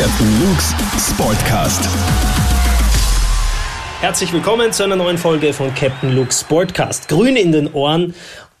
Captain 0.00 0.40
Luke's 0.40 0.74
Sportcast. 1.10 1.86
Herzlich 4.00 4.32
willkommen 4.32 4.72
zu 4.72 4.82
einer 4.82 4.96
neuen 4.96 5.18
Folge 5.18 5.52
von 5.52 5.74
Captain 5.74 6.16
Luke's 6.16 6.40
Sportcast. 6.40 7.08
Grün 7.08 7.36
in 7.36 7.52
den 7.52 7.70
Ohren 7.74 8.14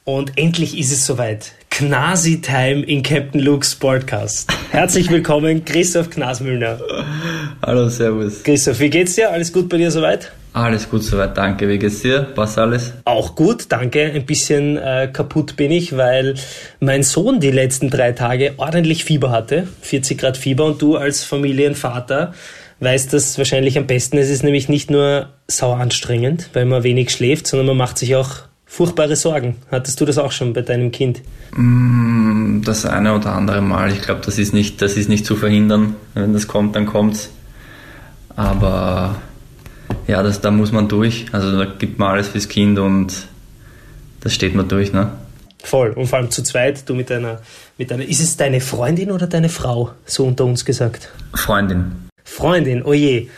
und 0.04 0.36
endlich 0.36 0.78
ist 0.78 0.92
es 0.92 1.06
soweit. 1.06 1.52
Knasi-Time 1.70 2.82
in 2.82 3.02
Captain 3.02 3.40
Luke's 3.40 3.72
Sportcast. 3.72 4.52
Herzlich 4.70 5.10
willkommen, 5.10 5.64
Christoph 5.64 6.10
Knasmüllner. 6.10 6.78
Hallo, 7.62 7.88
servus. 7.88 8.42
Christoph, 8.42 8.78
wie 8.78 8.90
geht's 8.90 9.14
dir? 9.14 9.30
Alles 9.30 9.50
gut 9.50 9.70
bei 9.70 9.78
dir 9.78 9.90
soweit? 9.90 10.30
Alles 10.52 10.90
gut 10.90 11.04
soweit, 11.04 11.36
danke. 11.36 11.68
Wie 11.68 11.78
geht's 11.78 12.00
dir? 12.00 12.22
Passt 12.22 12.58
alles? 12.58 12.92
Auch 13.04 13.36
gut, 13.36 13.66
danke. 13.68 14.12
Ein 14.12 14.26
bisschen 14.26 14.76
äh, 14.76 15.08
kaputt 15.12 15.56
bin 15.56 15.70
ich, 15.70 15.96
weil 15.96 16.34
mein 16.80 17.04
Sohn 17.04 17.38
die 17.38 17.52
letzten 17.52 17.88
drei 17.88 18.12
Tage 18.12 18.54
ordentlich 18.56 19.04
Fieber 19.04 19.30
hatte. 19.30 19.68
40 19.82 20.18
Grad 20.18 20.36
Fieber 20.36 20.64
und 20.64 20.82
du 20.82 20.96
als 20.96 21.22
Familienvater 21.22 22.34
weißt 22.80 23.12
das 23.12 23.38
wahrscheinlich 23.38 23.78
am 23.78 23.86
besten. 23.86 24.18
Es 24.18 24.28
ist 24.28 24.42
nämlich 24.42 24.68
nicht 24.68 24.90
nur 24.90 25.28
sauer 25.46 25.78
anstrengend, 25.78 26.50
weil 26.52 26.64
man 26.64 26.82
wenig 26.82 27.10
schläft, 27.10 27.46
sondern 27.46 27.68
man 27.68 27.76
macht 27.76 27.98
sich 27.98 28.16
auch 28.16 28.30
furchtbare 28.66 29.16
Sorgen. 29.16 29.56
Hattest 29.70 30.00
du 30.00 30.04
das 30.04 30.18
auch 30.18 30.32
schon 30.32 30.52
bei 30.52 30.62
deinem 30.62 30.90
Kind? 30.90 31.22
Mm, 31.54 32.62
das 32.62 32.86
eine 32.86 33.14
oder 33.14 33.32
andere 33.34 33.60
Mal. 33.60 33.92
Ich 33.92 34.02
glaube, 34.02 34.22
das 34.24 34.38
ist 34.38 34.52
nicht, 34.52 34.82
das 34.82 34.96
ist 34.96 35.08
nicht 35.08 35.26
zu 35.26 35.36
verhindern. 35.36 35.94
Wenn 36.14 36.32
das 36.32 36.48
kommt, 36.48 36.74
dann 36.74 36.86
kommt's. 36.86 37.30
Aber 38.34 39.16
ja, 40.06 40.22
das, 40.22 40.40
da 40.40 40.50
muss 40.50 40.72
man 40.72 40.88
durch. 40.88 41.26
Also 41.32 41.56
da 41.58 41.64
gibt 41.64 41.98
man 41.98 42.10
alles 42.12 42.28
fürs 42.28 42.48
Kind 42.48 42.78
und 42.78 43.12
das 44.20 44.34
steht 44.34 44.54
man 44.54 44.68
durch, 44.68 44.92
ne? 44.92 45.12
Voll. 45.62 45.90
Und 45.90 46.06
vor 46.06 46.18
allem 46.18 46.30
zu 46.30 46.42
zweit, 46.42 46.88
du 46.88 46.94
mit 46.94 47.10
deiner, 47.10 47.40
mit 47.78 47.90
deiner, 47.90 48.04
ist 48.04 48.20
es 48.20 48.36
deine 48.36 48.60
Freundin 48.60 49.10
oder 49.10 49.26
deine 49.26 49.48
Frau? 49.48 49.90
So 50.06 50.26
unter 50.26 50.44
uns 50.44 50.64
gesagt. 50.64 51.10
Freundin. 51.34 52.08
Freundin, 52.24 52.82
oje. 52.82 53.28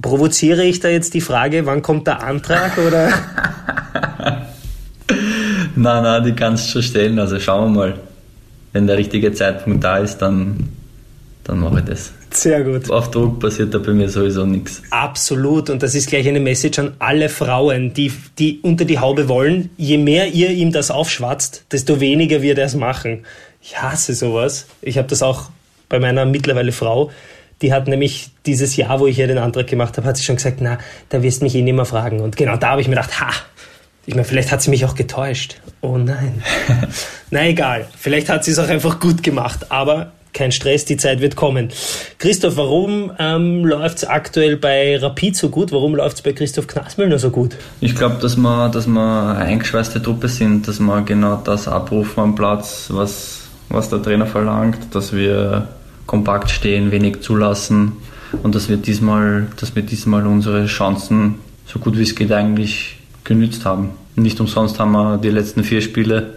Provoziere 0.00 0.64
ich 0.64 0.80
da 0.80 0.88
jetzt 0.88 1.14
die 1.14 1.20
Frage, 1.20 1.64
wann 1.64 1.80
kommt 1.80 2.06
der 2.06 2.22
Antrag 2.22 2.76
oder? 2.76 3.08
nein, 5.76 6.02
nein, 6.02 6.24
die 6.24 6.32
kannst 6.32 6.66
du 6.66 6.72
schon 6.72 6.82
stellen. 6.82 7.18
Also 7.18 7.38
schauen 7.38 7.72
wir 7.72 7.78
mal. 7.78 7.94
Wenn 8.72 8.86
der 8.86 8.98
richtige 8.98 9.32
Zeitpunkt 9.32 9.84
da 9.84 9.98
ist, 9.98 10.18
dann, 10.18 10.70
dann 11.44 11.60
mache 11.60 11.78
ich 11.78 11.84
das. 11.86 12.12
Sehr 12.36 12.62
gut. 12.64 12.90
Auf 12.90 13.10
Druck 13.10 13.40
passiert 13.40 13.72
da 13.72 13.78
bei 13.78 13.92
mir 13.92 14.10
sowieso 14.10 14.44
nichts. 14.44 14.82
Absolut. 14.90 15.70
Und 15.70 15.82
das 15.82 15.94
ist 15.94 16.10
gleich 16.10 16.28
eine 16.28 16.38
Message 16.38 16.78
an 16.78 16.92
alle 16.98 17.30
Frauen, 17.30 17.94
die, 17.94 18.12
die 18.38 18.60
unter 18.60 18.84
die 18.84 18.98
Haube 18.98 19.28
wollen. 19.30 19.70
Je 19.78 19.96
mehr 19.96 20.28
ihr 20.28 20.50
ihm 20.50 20.70
das 20.70 20.90
aufschwatzt, 20.90 21.64
desto 21.72 21.98
weniger 21.98 22.42
wird 22.42 22.58
er 22.58 22.66
es 22.66 22.74
machen. 22.74 23.24
Ich 23.62 23.80
hasse 23.80 24.14
sowas. 24.14 24.66
Ich 24.82 24.98
habe 24.98 25.08
das 25.08 25.22
auch 25.22 25.48
bei 25.88 25.98
meiner 25.98 26.26
mittlerweile 26.26 26.72
Frau. 26.72 27.10
Die 27.62 27.72
hat 27.72 27.88
nämlich 27.88 28.28
dieses 28.44 28.76
Jahr, 28.76 29.00
wo 29.00 29.06
ich 29.06 29.18
ihr 29.18 29.28
den 29.28 29.38
Antrag 29.38 29.66
gemacht 29.66 29.96
habe, 29.96 30.06
hat 30.06 30.18
sie 30.18 30.24
schon 30.24 30.36
gesagt, 30.36 30.58
na, 30.60 30.76
da 31.08 31.22
wirst 31.22 31.40
du 31.40 31.46
mich 31.46 31.54
eh 31.54 31.62
nicht 31.62 31.74
mehr 31.74 31.86
fragen. 31.86 32.20
Und 32.20 32.36
genau 32.36 32.58
da 32.58 32.72
habe 32.72 32.82
ich 32.82 32.88
mir 32.88 32.96
gedacht, 32.96 33.18
ha, 33.18 33.30
ich 34.04 34.14
meine, 34.14 34.26
vielleicht 34.26 34.52
hat 34.52 34.60
sie 34.60 34.68
mich 34.68 34.84
auch 34.84 34.94
getäuscht. 34.94 35.56
Oh 35.80 35.96
nein. 35.96 36.42
Na 37.30 37.46
egal, 37.46 37.86
vielleicht 37.98 38.28
hat 38.28 38.44
sie 38.44 38.52
es 38.52 38.58
auch 38.58 38.68
einfach 38.68 39.00
gut 39.00 39.22
gemacht, 39.22 39.70
aber 39.72 40.12
kein 40.36 40.52
Stress, 40.52 40.84
die 40.84 40.96
Zeit 40.96 41.20
wird 41.20 41.34
kommen. 41.34 41.70
Christoph, 42.18 42.56
warum 42.56 43.10
ähm, 43.18 43.64
läuft 43.64 43.98
es 43.98 44.04
aktuell 44.04 44.56
bei 44.56 44.98
Rapid 44.98 45.36
so 45.36 45.48
gut? 45.48 45.72
Warum 45.72 45.96
läuft 45.96 46.16
es 46.16 46.22
bei 46.22 46.32
Christoph 46.32 46.66
Knasmüllner 46.66 47.18
so 47.18 47.30
gut? 47.30 47.56
Ich 47.80 47.96
glaube, 47.96 48.18
dass 48.20 48.36
wir, 48.36 48.68
dass 48.68 48.86
wir 48.86 49.00
eine 49.00 49.38
eingeschweißte 49.38 50.02
Truppe 50.02 50.28
sind, 50.28 50.68
dass 50.68 50.78
wir 50.78 51.02
genau 51.02 51.40
das 51.42 51.66
abrufen 51.66 52.20
am 52.22 52.34
Platz, 52.34 52.88
was, 52.90 53.48
was 53.70 53.88
der 53.88 54.02
Trainer 54.02 54.26
verlangt, 54.26 54.94
dass 54.94 55.12
wir 55.12 55.68
kompakt 56.06 56.50
stehen, 56.50 56.92
wenig 56.92 57.22
zulassen 57.22 57.92
und 58.42 58.54
dass 58.54 58.68
wir 58.68 58.76
diesmal, 58.76 59.46
dass 59.58 59.74
wir 59.74 59.82
diesmal 59.82 60.26
unsere 60.26 60.66
Chancen 60.66 61.36
so 61.66 61.78
gut 61.78 61.98
wie 61.98 62.02
es 62.02 62.14
geht 62.14 62.30
eigentlich 62.30 62.98
genützt 63.24 63.64
haben. 63.64 63.90
Nicht 64.14 64.38
umsonst 64.38 64.78
haben 64.78 64.92
wir 64.92 65.16
die 65.16 65.30
letzten 65.30 65.64
vier 65.64 65.80
Spiele 65.80 66.34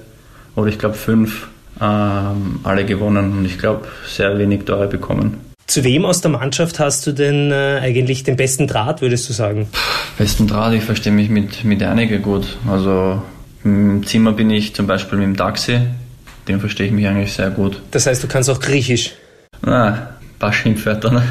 oder 0.56 0.68
ich 0.68 0.80
glaube 0.80 0.96
fünf 0.96 1.48
ähm, 1.82 2.60
alle 2.64 2.86
gewonnen 2.86 3.38
und 3.38 3.46
ich 3.46 3.58
glaube 3.58 3.88
sehr 4.08 4.38
wenig 4.38 4.66
Tore 4.66 4.88
bekommen. 4.88 5.38
Zu 5.68 5.84
wem 5.84 6.06
aus 6.06 6.22
der 6.22 6.32
Mannschaft 6.32 6.80
hast 6.80 7.06
du 7.06 7.12
denn 7.12 7.52
äh, 7.52 7.80
eigentlich 7.82 8.24
den 8.24 8.36
besten 8.36 8.66
Draht, 8.68 9.02
würdest 9.02 9.30
du 9.30 9.34
sagen? 9.34 9.68
Besten 10.18 10.48
Draht, 10.48 10.74
ich 10.74 10.84
verstehe 10.84 11.14
mich 11.14 11.30
mit, 11.30 11.64
mit 11.64 11.84
einigen 11.84 12.24
gut. 12.24 12.58
Also 12.68 13.22
im 13.64 14.06
Zimmer 14.06 14.32
bin 14.32 14.50
ich 14.50 14.74
zum 14.74 14.88
Beispiel 14.88 15.20
mit 15.20 15.28
dem 15.28 15.38
Taxi, 15.38 15.82
den 16.48 16.60
verstehe 16.60 16.88
ich 16.88 16.92
mich 16.92 17.08
eigentlich 17.08 17.34
sehr 17.34 17.52
gut. 17.52 17.82
Das 17.92 18.08
heißt, 18.08 18.24
du 18.24 18.28
kannst 18.28 18.50
auch 18.50 18.60
Griechisch? 18.60 19.12
Na, 19.62 20.10
paar 20.40 20.54
Schimpfwörter 20.54 21.12
ne? 21.12 21.22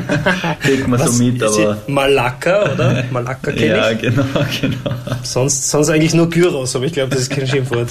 kriegt 0.60 0.86
man 0.88 1.00
so 1.08 1.22
mit, 1.22 1.42
aber... 1.42 1.78
Malaka, 1.86 2.72
oder? 2.72 3.04
Malaka 3.10 3.52
kenne 3.52 3.66
ja, 3.66 3.90
ich. 3.90 4.02
Ja, 4.02 4.10
genau, 4.10 4.24
genau. 4.60 4.96
Sonst, 5.22 5.70
sonst 5.70 5.88
eigentlich 5.88 6.12
nur 6.12 6.28
Gyros, 6.28 6.74
aber 6.76 6.84
ich 6.84 6.92
glaube, 6.92 7.10
das 7.10 7.22
ist 7.22 7.30
kein 7.30 7.46
Schimpfwort. 7.46 7.88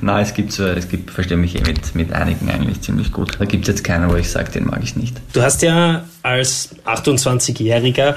Nein, 0.00 0.22
es 0.22 0.34
gibt, 0.34 0.52
so, 0.52 0.66
es 0.66 0.88
gibt, 0.88 1.10
verstehe 1.10 1.36
mich 1.36 1.56
eh 1.56 1.62
mit, 1.62 1.94
mit 1.94 2.12
einigen 2.12 2.50
eigentlich 2.50 2.80
ziemlich 2.80 3.12
gut. 3.12 3.36
Da 3.38 3.44
gibt 3.44 3.64
es 3.64 3.68
jetzt 3.68 3.84
keinen, 3.84 4.10
wo 4.10 4.16
ich 4.16 4.28
sage, 4.28 4.50
den 4.50 4.66
mag 4.66 4.80
ich 4.82 4.96
nicht. 4.96 5.16
Du 5.32 5.42
hast 5.42 5.62
ja 5.62 6.04
als 6.22 6.70
28-Jähriger, 6.86 8.14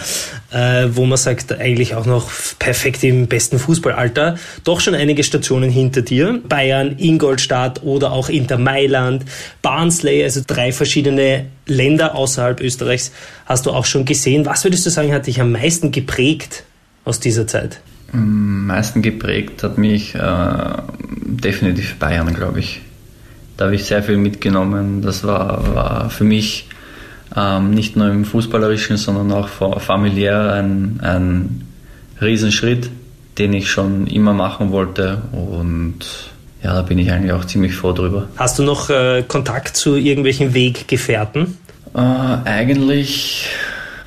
äh, 0.52 0.88
wo 0.92 1.06
man 1.06 1.18
sagt, 1.18 1.52
eigentlich 1.54 1.96
auch 1.96 2.06
noch 2.06 2.30
perfekt 2.60 3.04
im 3.04 3.28
besten 3.28 3.60
Fußballalter, 3.60 4.38
doch 4.64 4.80
schon 4.80 4.96
einige 4.96 5.24
Stationen 5.24 5.70
hinter 5.70 6.02
dir. 6.02 6.42
Bayern, 6.48 6.98
Ingolstadt 6.98 7.84
oder 7.84 8.12
auch 8.12 8.30
Inter 8.30 8.58
Mailand, 8.58 9.26
Barnsley, 9.62 10.24
also 10.24 10.42
drei 10.46 10.72
verschiedene 10.72 11.46
Länder 11.66 12.16
außerhalb 12.16 12.62
Österreichs 12.62 13.12
hast 13.46 13.66
du 13.66 13.72
auch 13.72 13.86
schon 13.86 14.06
gesehen. 14.06 14.46
Was 14.46 14.64
würdest 14.64 14.86
du 14.86 14.90
sagen, 14.90 15.14
hat 15.14 15.28
dich 15.28 15.42
am 15.42 15.52
meisten 15.52 15.92
geprägt 15.92 16.64
aus 17.04 17.20
dieser 17.20 17.46
Zeit? 17.46 17.82
Am 18.14 18.68
meisten 18.68 19.02
geprägt 19.02 19.64
hat 19.64 19.78
mich 19.78 20.16
äh, 20.16 20.74
definitiv 21.26 21.96
Bayern, 21.96 22.34
glaube 22.34 22.60
ich. 22.60 22.82
Da 23.58 23.66
habe 23.66 23.76
ich 23.76 23.86
sehr 23.86 24.04
viel 24.04 24.18
mitgenommen. 24.18 25.02
Das 25.02 25.24
war, 25.24 25.76
war 25.76 26.10
für 26.10 26.24
mich 26.24 26.70
ähm, 27.36 27.72
nicht 27.72 27.96
nur 27.96 28.10
im 28.10 28.24
Fußballerischen, 28.24 28.98
sondern 28.98 29.32
auch 29.32 29.50
familiär 29.80 30.54
ein, 30.54 31.00
ein 31.02 31.68
Riesenschritt, 32.22 32.90
den 33.38 33.54
ich 33.54 33.70
schon 33.70 34.08
immer 34.08 34.34
machen 34.34 34.72
wollte. 34.72 35.24
Und 35.32 36.00
ja, 36.64 36.74
da 36.74 36.82
bin 36.84 37.00
ich 37.00 37.12
eigentlich 37.12 37.34
auch 37.34 37.46
ziemlich 37.46 37.74
froh 37.74 37.94
drüber. 37.94 38.28
Hast 38.38 38.60
du 38.60 38.64
noch 38.64 38.90
äh, 38.90 39.24
Kontakt 39.28 39.76
zu 39.76 39.96
irgendwelchen 39.96 40.54
Weggefährten? 40.54 41.58
Äh, 41.94 42.00
eigentlich 42.00 43.48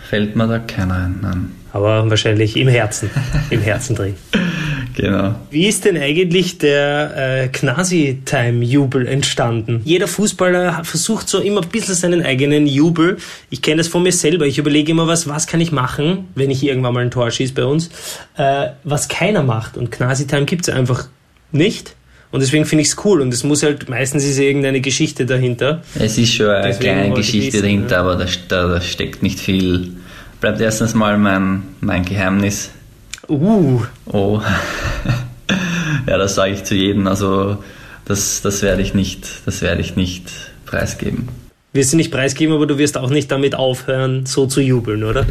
fällt 0.09 0.37
mir 0.37 0.47
da 0.47 0.59
keiner 0.59 0.95
ein. 0.95 1.19
Nein 1.21 1.60
aber 1.73 2.09
wahrscheinlich 2.11 2.57
im 2.57 2.69
Herzen, 2.69 3.11
im 3.51 3.61
Herzen 3.61 3.97
drin. 3.97 4.15
Genau. 4.97 5.35
Wie 5.51 5.67
ist 5.67 5.85
denn 5.85 5.97
eigentlich 5.97 6.59
der 6.59 7.45
äh, 7.45 7.49
Knasi-Time-Jubel 7.49 9.07
entstanden? 9.07 9.81
Jeder 9.85 10.09
Fußballer 10.09 10.85
versucht 10.85 11.29
so 11.29 11.39
immer 11.39 11.63
ein 11.63 11.69
bisschen 11.69 11.95
seinen 11.95 12.23
eigenen 12.23 12.67
Jubel. 12.67 13.17
Ich 13.51 13.63
kenne 13.63 13.79
das 13.79 13.89
von 13.89 14.03
mir 14.03 14.13
selber. 14.13 14.47
Ich 14.47 14.59
überlege 14.59 14.91
immer, 14.93 15.07
was, 15.07 15.29
was 15.29 15.47
kann 15.47 15.61
ich 15.61 15.73
machen, 15.73 16.29
wenn 16.35 16.51
ich 16.51 16.65
irgendwann 16.65 16.95
mal 16.95 17.05
ein 17.05 17.11
Tor 17.11 17.31
schieße 17.31 17.55
bei 17.55 17.65
uns, 17.65 17.91
äh, 18.37 18.69
was 18.85 19.09
keiner 19.09 19.43
macht. 19.43 19.77
Und 19.77 19.91
Knasi-Time 19.91 20.45
gibt 20.45 20.69
es 20.69 20.75
einfach 20.75 21.09
nicht. 21.53 21.95
Und 22.33 22.41
deswegen 22.41 22.65
finde 22.65 22.83
ich 22.83 22.89
es 22.89 22.97
cool. 23.05 23.21
Und 23.21 23.33
es 23.35 23.43
muss 23.43 23.63
halt, 23.63 23.89
meistens 23.89 24.25
ist 24.25 24.39
irgendeine 24.39 24.81
Geschichte 24.81 25.27
dahinter. 25.27 25.83
Es 25.99 26.17
ist 26.17 26.35
schon 26.35 26.49
eine 26.49 26.69
deswegen 26.69 26.95
kleine 26.95 27.15
Geschichte 27.15 27.61
dahinter, 27.61 27.97
ja. 27.97 28.01
aber 28.03 28.17
da, 28.17 28.27
da, 28.49 28.69
da 28.69 28.81
steckt 28.81 29.23
nicht 29.23 29.41
viel 29.41 29.97
bleibt 30.41 30.61
erstens 30.61 30.95
mal 30.95 31.19
mein, 31.19 31.63
mein 31.81 32.05
Geheimnis. 32.05 32.71
Uh. 33.29 33.83
Oh. 34.07 34.41
ja, 36.07 36.19
das 36.19 36.35
sage 36.35 36.55
ich 36.55 36.65
zu 36.65 36.75
jedem. 36.75 37.07
Also 37.07 37.63
das, 38.05 38.43
das 38.43 38.63
werde 38.63 38.83
ich 38.83 38.95
nicht, 38.95 39.29
das 39.47 39.63
werde 39.63 39.81
ich 39.81 39.97
nicht 39.97 40.31
preisgeben. 40.67 41.29
Wirst 41.73 41.93
du 41.93 41.97
nicht 41.97 42.11
preisgeben, 42.11 42.53
aber 42.53 42.67
du 42.67 42.79
wirst 42.79 42.99
auch 42.99 43.11
nicht 43.11 43.31
damit 43.31 43.55
aufhören, 43.55 44.27
so 44.27 44.47
zu 44.47 44.61
jubeln, 44.61 45.05
oder? 45.05 45.25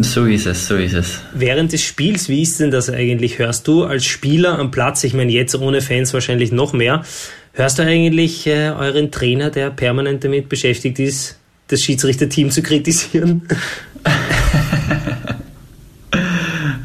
So 0.00 0.24
ist 0.24 0.46
es, 0.46 0.66
so 0.66 0.74
ist 0.74 0.94
es. 0.94 1.20
Während 1.32 1.72
des 1.72 1.82
Spiels, 1.84 2.28
wie 2.28 2.42
ist 2.42 2.58
denn 2.58 2.72
das 2.72 2.90
eigentlich? 2.90 3.38
Hörst 3.38 3.68
du 3.68 3.84
als 3.84 4.04
Spieler 4.04 4.58
am 4.58 4.72
Platz, 4.72 5.04
ich 5.04 5.14
meine 5.14 5.30
jetzt 5.30 5.54
ohne 5.54 5.80
Fans 5.80 6.12
wahrscheinlich 6.12 6.50
noch 6.50 6.72
mehr, 6.72 7.04
hörst 7.52 7.78
du 7.78 7.84
eigentlich 7.84 8.48
äh, 8.48 8.70
euren 8.76 9.12
Trainer, 9.12 9.50
der 9.50 9.70
permanent 9.70 10.24
damit 10.24 10.48
beschäftigt 10.48 10.98
ist, 10.98 11.38
das 11.68 11.82
Schiedsrichterteam 11.82 12.50
zu 12.50 12.62
kritisieren? 12.62 13.42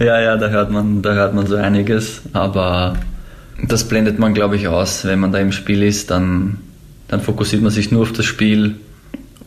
ja, 0.03 0.21
ja, 0.21 0.37
da 0.37 0.49
hört 0.49 0.71
man, 0.71 1.01
da 1.01 1.13
hört 1.13 1.33
man 1.33 1.47
so 1.47 1.55
einiges, 1.55 2.21
aber 2.33 2.97
das 3.61 3.87
blendet 3.87 4.19
man, 4.19 4.33
glaube 4.33 4.55
ich, 4.55 4.67
aus. 4.67 5.05
Wenn 5.05 5.19
man 5.19 5.31
da 5.31 5.39
im 5.39 5.51
Spiel 5.51 5.83
ist, 5.83 6.11
dann, 6.11 6.57
dann 7.07 7.21
fokussiert 7.21 7.61
man 7.61 7.71
sich 7.71 7.91
nur 7.91 8.03
auf 8.03 8.13
das 8.13 8.25
Spiel 8.25 8.75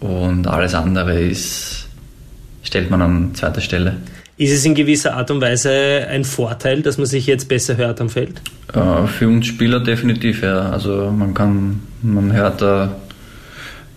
und 0.01 0.47
alles 0.47 0.75
andere 0.75 1.21
ist, 1.21 1.89
stellt 2.63 2.91
man 2.91 3.03
an 3.03 3.35
zweiter 3.35 3.61
Stelle. 3.61 3.97
Ist 4.37 4.53
es 4.53 4.65
in 4.65 4.75
gewisser 4.75 5.15
Art 5.15 5.31
und 5.31 5.41
Weise 5.41 6.07
ein 6.09 6.25
Vorteil, 6.25 6.83
dass 6.83 6.99
man 6.99 7.07
sich 7.07 7.27
jetzt 7.27 7.49
besser 7.49 7.77
hört 7.77 8.01
am 8.01 8.09
Feld? 8.09 8.41
Äh, 8.73 9.07
für 9.07 9.29
uns 9.29 9.47
Spieler 9.47 9.81
definitiv, 9.81 10.43
ja. 10.43 10.71
Also 10.71 11.13
man 11.17 11.35
kann, 11.35 11.81
man 12.03 12.33
hört 12.33 12.61
da 12.63 12.97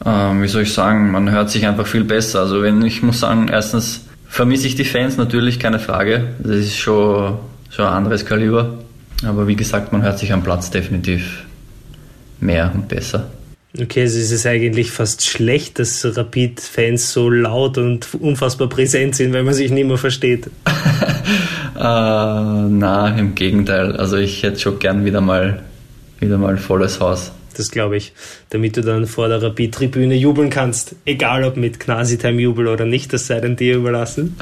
Ähm, 0.06 0.44
wie 0.44 0.48
soll 0.48 0.62
ich 0.62 0.74
sagen, 0.74 1.12
man 1.12 1.32
hört 1.32 1.50
sich 1.50 1.66
einfach 1.66 1.88
viel 1.88 2.04
besser. 2.04 2.42
Also 2.42 2.62
wenn 2.62 2.82
ich 2.84 3.02
muss 3.02 3.20
sagen, 3.22 3.48
erstens 3.52 4.06
vermisse 4.28 4.68
ich 4.68 4.76
die 4.76 4.86
Fans 4.86 5.18
natürlich, 5.18 5.60
keine 5.60 5.80
Frage. 5.80 6.36
Das 6.40 6.58
ist 6.58 6.78
schon, 6.78 7.38
schon 7.70 7.86
ein 7.86 7.94
anderes 7.94 8.26
Kaliber. 8.26 8.78
Aber 9.26 9.48
wie 9.48 9.56
gesagt, 9.56 9.92
man 9.92 10.04
hört 10.04 10.20
sich 10.20 10.32
am 10.32 10.44
Platz 10.44 10.70
definitiv 10.70 11.46
mehr 12.40 12.72
und 12.74 12.88
besser. 12.88 13.32
Okay, 13.80 14.02
also 14.02 14.18
ist 14.18 14.32
es 14.32 14.46
eigentlich 14.46 14.92
fast 14.92 15.26
schlecht, 15.26 15.78
dass 15.78 16.06
Rapid-Fans 16.06 17.12
so 17.14 17.30
laut 17.30 17.78
und 17.78 18.08
unfassbar 18.16 18.70
präsent 18.70 19.16
sind, 19.16 19.34
weil 19.34 19.44
man 19.44 19.54
sich 19.54 19.72
nicht 19.72 19.86
mehr 19.86 19.98
versteht. 19.98 20.48
äh, 21.76 21.80
na, 21.80 23.16
im 23.18 23.36
Gegenteil. 23.36 23.96
Also 23.96 24.18
ich 24.18 24.42
hätte 24.44 24.60
schon 24.60 24.80
gern 24.80 25.06
wieder 25.06 25.22
mal, 25.22 25.64
wieder 26.20 26.38
mal 26.38 26.58
volles 26.58 27.00
Haus. 27.00 27.32
Das 27.60 27.72
glaube 27.72 27.98
ich, 27.98 28.14
damit 28.50 28.78
du 28.78 28.82
dann 28.82 29.08
vor 29.08 29.28
der 29.28 29.42
Rapid-Tribüne 29.42 30.16
jubeln 30.16 30.50
kannst, 30.50 30.96
egal 31.06 31.44
ob 31.44 31.58
mit 31.58 31.80
Knasi-Time-Jubel 31.80 32.68
oder 32.68 32.86
nicht, 32.86 33.14
das 33.14 33.28
sei 33.28 33.40
dann 33.40 33.56
dir 33.56 33.76
überlassen. 33.76 34.36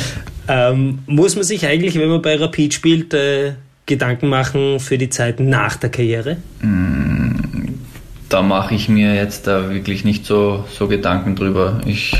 ähm, 0.48 1.00
muss 1.06 1.36
man 1.36 1.44
sich 1.44 1.66
eigentlich, 1.66 1.98
wenn 1.98 2.08
man 2.08 2.22
bei 2.22 2.36
Rapid 2.36 2.74
spielt, 2.74 3.14
äh, 3.14 3.52
Gedanken 3.86 4.28
machen 4.28 4.80
für 4.80 4.96
die 4.96 5.10
Zeit 5.10 5.40
nach 5.40 5.76
der 5.76 5.90
Karriere? 5.90 6.36
Mm, 6.60 7.74
da 8.28 8.42
mache 8.42 8.74
ich 8.74 8.88
mir 8.88 9.14
jetzt 9.14 9.46
da 9.46 9.70
wirklich 9.70 10.04
nicht 10.04 10.24
so, 10.24 10.64
so 10.72 10.88
Gedanken 10.88 11.36
drüber. 11.36 11.80
Ich 11.84 12.14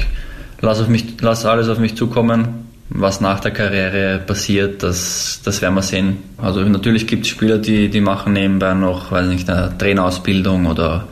lasse 0.61 0.87
lass 1.21 1.47
alles 1.47 1.69
auf 1.69 1.79
mich 1.79 1.97
zukommen. 1.97 2.62
Was 2.95 3.21
nach 3.21 3.41
der 3.41 3.53
Karriere 3.53 4.19
passiert, 4.19 4.83
das, 4.83 5.41
das 5.45 5.63
werden 5.63 5.75
wir 5.75 5.83
sehen. 5.83 6.19
Also 6.37 6.61
natürlich 6.61 7.07
gibt 7.07 7.25
es 7.25 7.31
Spieler, 7.31 7.59
die, 7.59 7.89
die 7.89 8.01
machen 8.01 8.35
nebenbei 8.35 8.75
noch, 8.75 9.11
weiß 9.11 9.29
nicht, 9.29 9.49
eine 9.49 9.77
Trainerausbildung 9.79 10.67
oder 10.67 11.09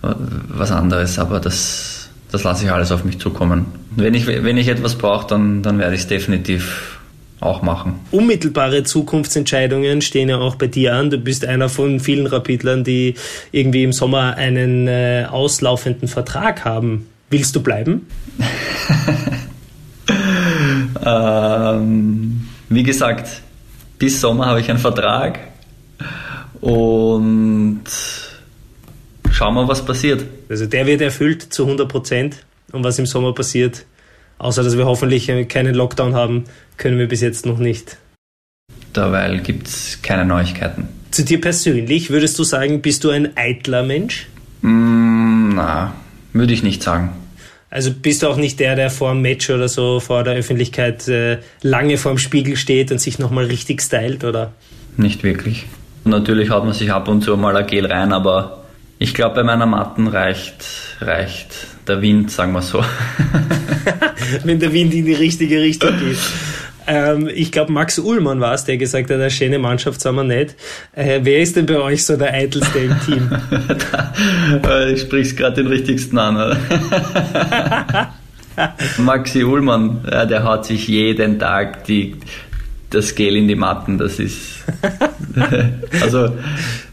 was 0.00 0.70
anderes, 0.70 1.18
aber 1.18 1.40
das, 1.40 2.08
das 2.30 2.44
lasse 2.44 2.64
ich 2.64 2.72
alles 2.72 2.92
auf 2.92 3.04
mich 3.04 3.18
zukommen. 3.18 3.66
Wenn 3.96 4.14
ich, 4.14 4.26
wenn 4.26 4.56
ich 4.56 4.68
etwas 4.68 4.96
brauche, 4.96 5.26
dann, 5.26 5.62
dann 5.62 5.78
werde 5.78 5.94
ich 5.94 6.02
es 6.02 6.06
definitiv 6.06 6.98
auch 7.40 7.62
machen. 7.62 8.00
Unmittelbare 8.10 8.82
Zukunftsentscheidungen 8.82 10.02
stehen 10.02 10.28
ja 10.28 10.38
auch 10.38 10.56
bei 10.56 10.66
dir 10.66 10.94
an. 10.94 11.10
Du 11.10 11.18
bist 11.18 11.44
einer 11.44 11.68
von 11.68 12.00
vielen 12.00 12.26
Rapidlern, 12.26 12.84
die 12.84 13.14
irgendwie 13.52 13.84
im 13.84 13.92
Sommer 13.92 14.36
einen 14.36 14.88
äh, 14.88 15.26
auslaufenden 15.30 16.08
Vertrag 16.08 16.64
haben. 16.64 17.06
Willst 17.30 17.54
du 17.54 17.62
bleiben? 17.62 18.06
ähm, 21.08 22.48
wie 22.68 22.82
gesagt, 22.82 23.42
bis 23.98 24.20
Sommer 24.20 24.46
habe 24.46 24.60
ich 24.60 24.70
einen 24.70 24.78
Vertrag 24.78 25.38
und 26.60 27.84
schauen 29.30 29.54
wir, 29.54 29.68
was 29.68 29.84
passiert. 29.84 30.24
Also 30.48 30.66
der 30.66 30.86
wird 30.86 31.00
erfüllt 31.00 31.42
zu 31.42 31.64
100 31.64 31.88
Prozent 31.88 32.36
und 32.72 32.84
was 32.84 32.98
im 32.98 33.06
Sommer 33.06 33.34
passiert, 33.34 33.86
außer 34.38 34.62
dass 34.62 34.76
wir 34.76 34.86
hoffentlich 34.86 35.30
keinen 35.48 35.74
Lockdown 35.74 36.14
haben, 36.14 36.44
können 36.76 36.98
wir 36.98 37.08
bis 37.08 37.20
jetzt 37.20 37.46
noch 37.46 37.58
nicht. 37.58 37.96
Derweil 38.94 39.40
gibt 39.40 39.68
es 39.68 40.00
keine 40.02 40.24
Neuigkeiten. 40.24 40.88
Zu 41.10 41.24
dir 41.24 41.40
persönlich, 41.40 42.10
würdest 42.10 42.38
du 42.38 42.44
sagen, 42.44 42.82
bist 42.82 43.04
du 43.04 43.10
ein 43.10 43.36
eitler 43.36 43.82
Mensch? 43.82 44.28
Mm, 44.62 45.54
na, 45.54 45.94
würde 46.32 46.52
ich 46.52 46.62
nicht 46.62 46.82
sagen. 46.82 47.12
Also 47.70 47.92
bist 47.92 48.22
du 48.22 48.28
auch 48.28 48.36
nicht 48.36 48.60
der, 48.60 48.76
der 48.76 48.90
vor 48.90 49.10
einem 49.10 49.20
Match 49.20 49.50
oder 49.50 49.68
so 49.68 50.00
vor 50.00 50.24
der 50.24 50.34
Öffentlichkeit 50.34 51.06
äh, 51.08 51.38
lange 51.62 51.98
vorm 51.98 52.16
Spiegel 52.16 52.56
steht 52.56 52.90
und 52.90 52.98
sich 52.98 53.18
nochmal 53.18 53.44
richtig 53.44 53.82
stylt, 53.82 54.24
oder? 54.24 54.52
Nicht 54.96 55.22
wirklich. 55.22 55.66
Natürlich 56.04 56.50
haut 56.50 56.64
man 56.64 56.72
sich 56.72 56.90
ab 56.90 57.08
und 57.08 57.22
zu 57.22 57.36
mal 57.36 57.56
ein 57.56 57.66
Gel 57.66 57.84
rein, 57.86 58.12
aber 58.12 58.64
ich 58.98 59.12
glaube, 59.12 59.36
bei 59.36 59.42
meiner 59.44 59.66
Matten 59.66 60.08
reicht, 60.08 60.64
reicht 61.00 61.48
der 61.86 62.00
Wind, 62.00 62.30
sagen 62.30 62.52
wir 62.52 62.62
so. 62.62 62.82
Wenn 64.44 64.58
der 64.58 64.72
Wind 64.72 64.94
in 64.94 65.04
die 65.04 65.14
richtige 65.14 65.60
Richtung 65.60 65.98
geht. 66.00 66.18
Ähm, 66.88 67.28
ich 67.32 67.52
glaube, 67.52 67.70
Max 67.70 67.98
Ullmann 67.98 68.40
war 68.40 68.54
es, 68.54 68.64
der 68.64 68.78
gesagt 68.78 69.10
hat, 69.10 69.16
eine 69.16 69.30
schöne 69.30 69.58
Mannschaft 69.58 70.00
sind 70.00 70.14
wir 70.14 70.24
nicht. 70.24 70.56
Äh, 70.92 71.20
wer 71.22 71.40
ist 71.40 71.54
denn 71.54 71.66
bei 71.66 71.78
euch 71.78 72.04
so 72.06 72.16
der 72.16 72.32
Eitelste 72.32 72.78
im 72.78 72.96
Team? 73.04 73.30
da, 74.62 74.86
ich 74.88 75.02
sprich's 75.02 75.36
gerade 75.36 75.56
den 75.56 75.66
richtigsten 75.66 76.16
an. 76.16 76.56
Maxi 78.98 79.44
Ullmann, 79.44 80.00
ja, 80.10 80.24
der 80.24 80.44
haut 80.44 80.64
sich 80.64 80.88
jeden 80.88 81.38
Tag 81.38 81.84
die, 81.84 82.16
das 82.90 83.14
Gel 83.14 83.36
in 83.36 83.48
die 83.48 83.54
Matten, 83.54 83.98
das 83.98 84.18
ist. 84.18 84.64
also, 86.02 86.36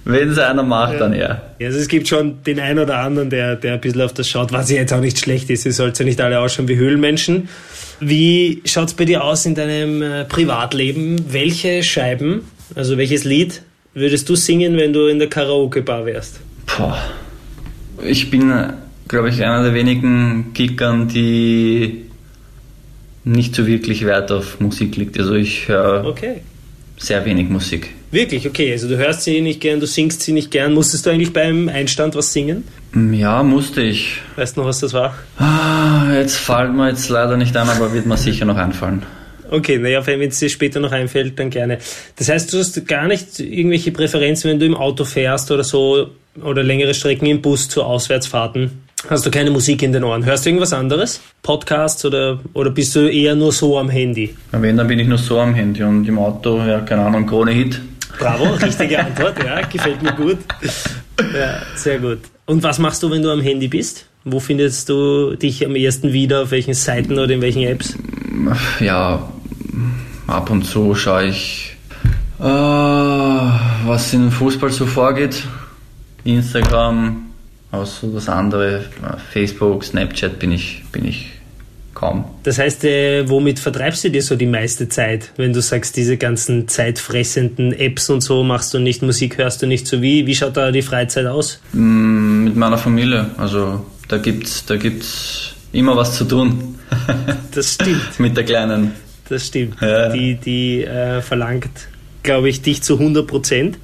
wenn 0.04 0.30
es 0.30 0.38
einer 0.38 0.64
macht, 0.64 0.94
ja. 0.94 1.00
dann 1.00 1.14
er. 1.14 1.54
Ja, 1.60 1.68
also 1.68 1.80
es 1.80 1.88
gibt 1.88 2.08
schon 2.08 2.44
den 2.44 2.60
einen 2.60 2.80
oder 2.80 3.00
anderen, 3.00 3.30
der, 3.30 3.56
der 3.56 3.76
ein 3.76 3.82
bisschen 3.82 4.02
auf 4.02 4.14
das 4.14 4.28
schaut, 4.28 4.52
was 4.52 4.70
ja 4.70 4.78
jetzt 4.78 4.94
auch 4.94 5.00
nicht 5.00 5.20
schlecht 5.20 5.50
ist. 5.50 5.66
Ihr 5.66 5.72
sollt 5.72 5.98
ja 5.98 6.06
nicht 6.06 6.20
alle 6.20 6.40
ausschauen 6.40 6.68
wie 6.68 6.76
Höhlenmenschen. 6.76 7.48
Wie 8.00 8.62
schaut 8.66 8.90
es 8.90 8.94
bei 8.94 9.06
dir 9.06 9.24
aus 9.24 9.46
in 9.46 9.56
deinem 9.56 10.02
äh, 10.02 10.26
Privatleben? 10.26 11.32
Welche 11.32 11.82
Scheiben, 11.82 12.42
also 12.76 12.98
welches 12.98 13.24
Lied 13.24 13.62
würdest 13.94 14.28
du 14.28 14.36
singen, 14.36 14.76
wenn 14.78 14.92
du 14.92 15.08
in 15.08 15.20
der 15.20 15.30
Karaoke-Bar 15.30 16.06
wärst? 16.06 16.42
Boah. 16.78 16.98
Ich 18.04 18.30
bin, 18.30 18.52
glaube 19.08 19.30
ich, 19.30 19.42
einer 19.42 19.64
der 19.64 19.74
wenigen 19.74 20.52
Kickern, 20.54 21.08
die 21.08 22.06
nicht 23.26 23.56
so 23.56 23.68
wirklich 23.68 24.06
Wert 24.06 24.32
auf 24.32 24.60
Musik 24.60 24.96
legt. 24.96 25.20
Also 25.20 25.34
ich 25.34 25.68
höre 25.68 26.06
okay. 26.06 26.42
sehr 26.98 27.26
wenig 27.26 27.50
Musik. 27.50 27.90
Wirklich, 28.12 28.48
okay. 28.48 28.72
Also 28.72 28.88
du 28.88 28.98
hörst 28.98 29.24
sie 29.24 29.42
nicht 29.42 29.60
gern, 29.60 29.80
du 29.80 29.88
singst 29.88 30.22
sie 30.22 30.32
nicht 30.32 30.52
gern. 30.52 30.74
Musstest 30.74 31.06
du 31.06 31.10
eigentlich 31.10 31.34
beim 31.34 31.68
Einstand 31.68 32.16
was 32.16 32.32
singen? 32.32 32.64
Mm, 32.94 33.14
ja, 33.14 33.44
musste 33.44 33.82
ich. 33.82 34.22
Weißt 34.36 34.56
du 34.56 34.62
noch, 34.62 34.68
was 34.68 34.80
das 34.80 34.94
war? 34.94 35.16
Ah, 35.38 36.14
jetzt 36.14 36.38
fällt 36.38 36.74
mir 36.74 36.90
jetzt 36.90 37.10
leider 37.10 37.36
nicht 37.36 37.58
ein, 37.58 37.68
aber 37.68 37.94
wird 37.94 38.06
mir 38.06 38.16
sicher 38.16 38.46
noch 38.46 38.58
einfallen. 38.58 39.04
Okay, 39.50 39.78
naja, 39.78 40.06
wenn 40.08 40.22
es 40.22 40.40
dir 40.40 40.50
später 40.50 40.80
noch 40.80 40.92
einfällt, 40.92 41.38
dann 41.40 41.50
gerne. 41.50 41.80
Das 42.16 42.30
heißt, 42.30 42.52
du 42.54 42.58
hast 42.58 42.88
gar 42.88 43.08
nicht 43.08 43.40
irgendwelche 43.40 43.92
Präferenzen, 43.92 44.50
wenn 44.50 44.60
du 44.60 44.66
im 44.66 44.76
Auto 44.76 45.04
fährst 45.04 45.52
oder 45.52 45.64
so 45.64 46.12
oder 46.42 46.64
längere 46.64 46.94
Strecken 46.94 47.26
im 47.28 47.42
Bus 47.42 47.70
zu 47.70 47.84
Auswärtsfahrten? 47.84 48.85
Hast 49.08 49.24
du 49.24 49.30
keine 49.30 49.52
Musik 49.52 49.84
in 49.84 49.94
den 49.94 50.04
Ohren? 50.04 50.26
Hörst 50.26 50.46
du 50.46 50.50
irgendwas 50.50 50.74
anderes? 50.74 51.22
Podcasts 51.44 52.04
oder, 52.06 52.40
oder 52.54 52.72
bist 52.72 52.96
du 52.96 53.08
eher 53.12 53.36
nur 53.36 53.52
so 53.52 53.78
am 53.78 53.90
Handy? 53.90 54.36
Ja, 54.52 54.60
wenn, 54.60 54.78
dann 54.78 54.88
bin 54.88 54.98
ich 54.98 55.08
nur 55.08 55.20
so 55.20 55.40
am 55.40 55.54
Handy 55.54 55.84
und 55.84 56.08
im 56.08 56.18
Auto, 56.18 56.58
ja, 56.58 56.80
keine 56.80 57.04
Ahnung, 57.04 57.28
Krone 57.28 57.52
Hit. 57.52 57.80
Bravo, 58.18 58.46
richtige 58.62 59.00
Antwort, 59.00 59.44
ja, 59.44 59.62
gefällt 59.62 60.02
mir 60.02 60.14
gut. 60.14 60.38
Ja, 61.20 61.62
sehr 61.76 62.00
gut. 62.00 62.20
Und 62.48 62.64
was 62.64 62.80
machst 62.80 63.04
du, 63.04 63.12
wenn 63.12 63.22
du 63.22 63.30
am 63.30 63.42
Handy 63.42 63.68
bist? 63.68 64.08
Wo 64.24 64.40
findest 64.40 64.90
du 64.90 65.36
dich 65.36 65.64
am 65.64 65.76
ersten 65.76 66.12
wieder? 66.12 66.42
Auf 66.44 66.52
welchen 66.52 66.74
Seiten 66.74 67.20
oder 67.20 67.30
in 67.30 67.42
welchen 67.42 67.64
Apps? 67.64 67.96
Ja, 68.80 69.30
ab 70.26 70.50
und 70.50 70.64
zu 70.64 70.96
schaue 70.96 71.26
ich, 71.26 71.76
äh, 72.40 72.44
was 72.44 74.14
im 74.14 74.32
Fußball 74.32 74.72
so 74.72 74.88
vorgeht. 74.88 75.44
Instagram, 76.24 77.26
Außer 77.76 78.08
das 78.08 78.30
andere, 78.30 78.86
Facebook, 79.32 79.84
Snapchat 79.84 80.40
bin 80.40 80.52
ich, 80.52 80.84
bin 80.92 81.06
ich 81.06 81.32
kaum. 81.94 82.26
Das 82.44 82.60
heißt, 82.60 82.84
äh, 82.84 83.28
womit 83.28 83.60
vertreibst 83.60 84.04
du 84.04 84.10
dir 84.10 84.22
so 84.22 84.36
die 84.36 84.46
meiste 84.46 84.88
Zeit, 84.88 85.32
wenn 85.38 85.54
du 85.54 85.62
sagst, 85.62 85.98
diese 85.98 86.18
ganzen 86.18 86.68
zeitfressenden 86.68 87.74
Apps 87.74 88.10
und 88.10 88.22
so 88.22 88.44
machst 88.44 88.74
du 88.74 88.80
nicht, 88.80 89.02
Musik 89.02 89.38
hörst 89.38 89.62
du 89.62 89.68
nicht 89.68 89.88
so 89.88 90.02
wie? 90.02 90.28
Wie 90.28 90.36
schaut 90.36 90.58
da 90.58 90.72
die 90.72 90.82
Freizeit 90.82 91.26
aus? 91.26 91.60
Mm, 91.74 92.44
mit 92.44 92.56
meiner 92.56 92.78
Familie. 92.78 93.32
Also 93.38 93.86
da 94.08 94.18
gibt's, 94.18 94.66
da 94.66 94.76
gibt's 94.76 95.54
immer 95.72 95.96
was 95.96 96.16
zu 96.16 96.26
tun. 96.26 96.76
Das 97.52 97.76
stimmt. 97.76 98.20
mit 98.20 98.36
der 98.36 98.44
Kleinen. 98.44 98.92
Das 99.30 99.48
stimmt. 99.48 99.82
Ja. 99.82 100.10
Die, 100.10 100.36
die 100.36 100.84
äh, 100.84 101.22
verlangt, 101.22 101.88
glaube 102.22 102.50
ich, 102.50 102.62
dich 102.62 102.84
zu 102.84 103.00
100 103.00 103.26
Prozent. 103.26 103.78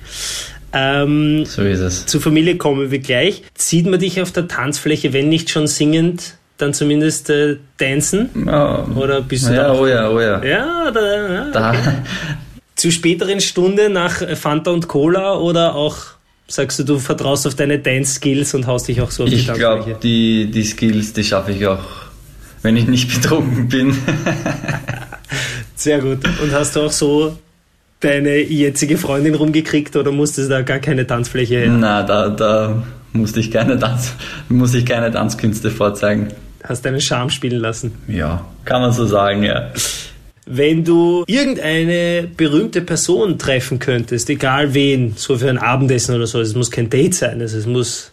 Ähm, 0.73 1.45
so 1.45 1.61
ist 1.63 1.79
es. 1.79 2.05
Zur 2.05 2.21
Familie 2.21 2.57
kommen 2.57 2.91
wir 2.91 2.99
gleich. 2.99 3.43
Sieht 3.55 3.85
man 3.85 3.99
dich 3.99 4.21
auf 4.21 4.31
der 4.31 4.47
Tanzfläche, 4.47 5.13
wenn 5.13 5.29
nicht 5.29 5.49
schon 5.49 5.67
singend, 5.67 6.35
dann 6.57 6.73
zumindest 6.73 7.29
äh, 7.29 7.57
tanzen? 7.77 8.29
Ja. 8.45 8.85
Oder 8.95 9.21
bist 9.21 9.47
du 9.47 9.53
ja, 9.53 9.63
da? 9.63 9.73
Oh 9.73 9.87
ja, 9.87 10.09
oh 10.09 10.19
ja. 10.19 10.43
Ja, 10.43 10.91
da, 10.91 11.33
ja 11.33 11.51
da. 11.51 11.71
Okay. 11.79 11.93
Zu 12.75 12.91
späteren 12.91 13.41
Stunde 13.41 13.89
nach 13.89 14.27
Fanta 14.35 14.71
und 14.71 14.87
Cola 14.87 15.37
oder 15.37 15.75
auch 15.75 15.97
sagst 16.47 16.79
du, 16.79 16.83
du 16.83 16.99
vertraust 16.99 17.45
auf 17.45 17.53
deine 17.53 17.77
Dance-Skills 17.77 18.55
und 18.55 18.65
haust 18.65 18.87
dich 18.87 19.01
auch 19.01 19.11
so 19.11 19.23
auf 19.23 19.29
die? 19.29 19.35
Ich 19.35 19.53
glaube, 19.53 19.97
die, 20.01 20.49
die 20.49 20.63
Skills, 20.63 21.13
die 21.13 21.23
schaffe 21.23 21.51
ich 21.51 21.65
auch, 21.67 21.83
wenn 22.63 22.75
ich 22.77 22.87
nicht 22.87 23.13
betrunken 23.21 23.67
bin. 23.67 23.95
Sehr 25.75 25.99
gut. 25.99 26.19
Und 26.41 26.51
hast 26.51 26.75
du 26.75 26.81
auch 26.81 26.91
so 26.91 27.37
deine 28.01 28.39
jetzige 28.39 28.97
Freundin 28.97 29.35
rumgekriegt 29.35 29.95
oder 29.95 30.11
musstest 30.11 30.49
du 30.49 30.53
da 30.55 30.61
gar 30.61 30.79
keine 30.79 31.07
Tanzfläche 31.07 31.55
her? 31.59 31.69
Na, 31.69 32.03
da, 32.03 32.29
da 32.29 32.83
musste 33.13 33.39
ich 33.39 33.49
keine 33.49 33.79
Tanz, 33.79 34.13
muss 34.49 34.73
ich 34.73 34.85
keine 34.85 35.11
Tanzkünste 35.11 35.71
vorzeigen. 35.71 36.27
Hast 36.63 36.85
deinen 36.85 37.01
Charme 37.01 37.29
spielen 37.29 37.59
lassen? 37.59 37.93
Ja, 38.07 38.45
kann 38.65 38.81
man 38.81 38.91
so 38.91 39.05
sagen, 39.05 39.43
ja. 39.43 39.71
Wenn 40.45 40.83
du 40.83 41.23
irgendeine 41.27 42.27
berühmte 42.35 42.81
Person 42.81 43.37
treffen 43.39 43.79
könntest, 43.79 44.29
egal 44.29 44.73
wen, 44.73 45.13
so 45.15 45.37
für 45.37 45.49
ein 45.49 45.57
Abendessen 45.57 46.15
oder 46.15 46.27
so, 46.27 46.41
es 46.41 46.55
muss 46.55 46.69
kein 46.69 46.89
Date 46.89 47.15
sein, 47.15 47.39
also 47.39 47.57
es 47.57 47.65
muss 47.65 48.11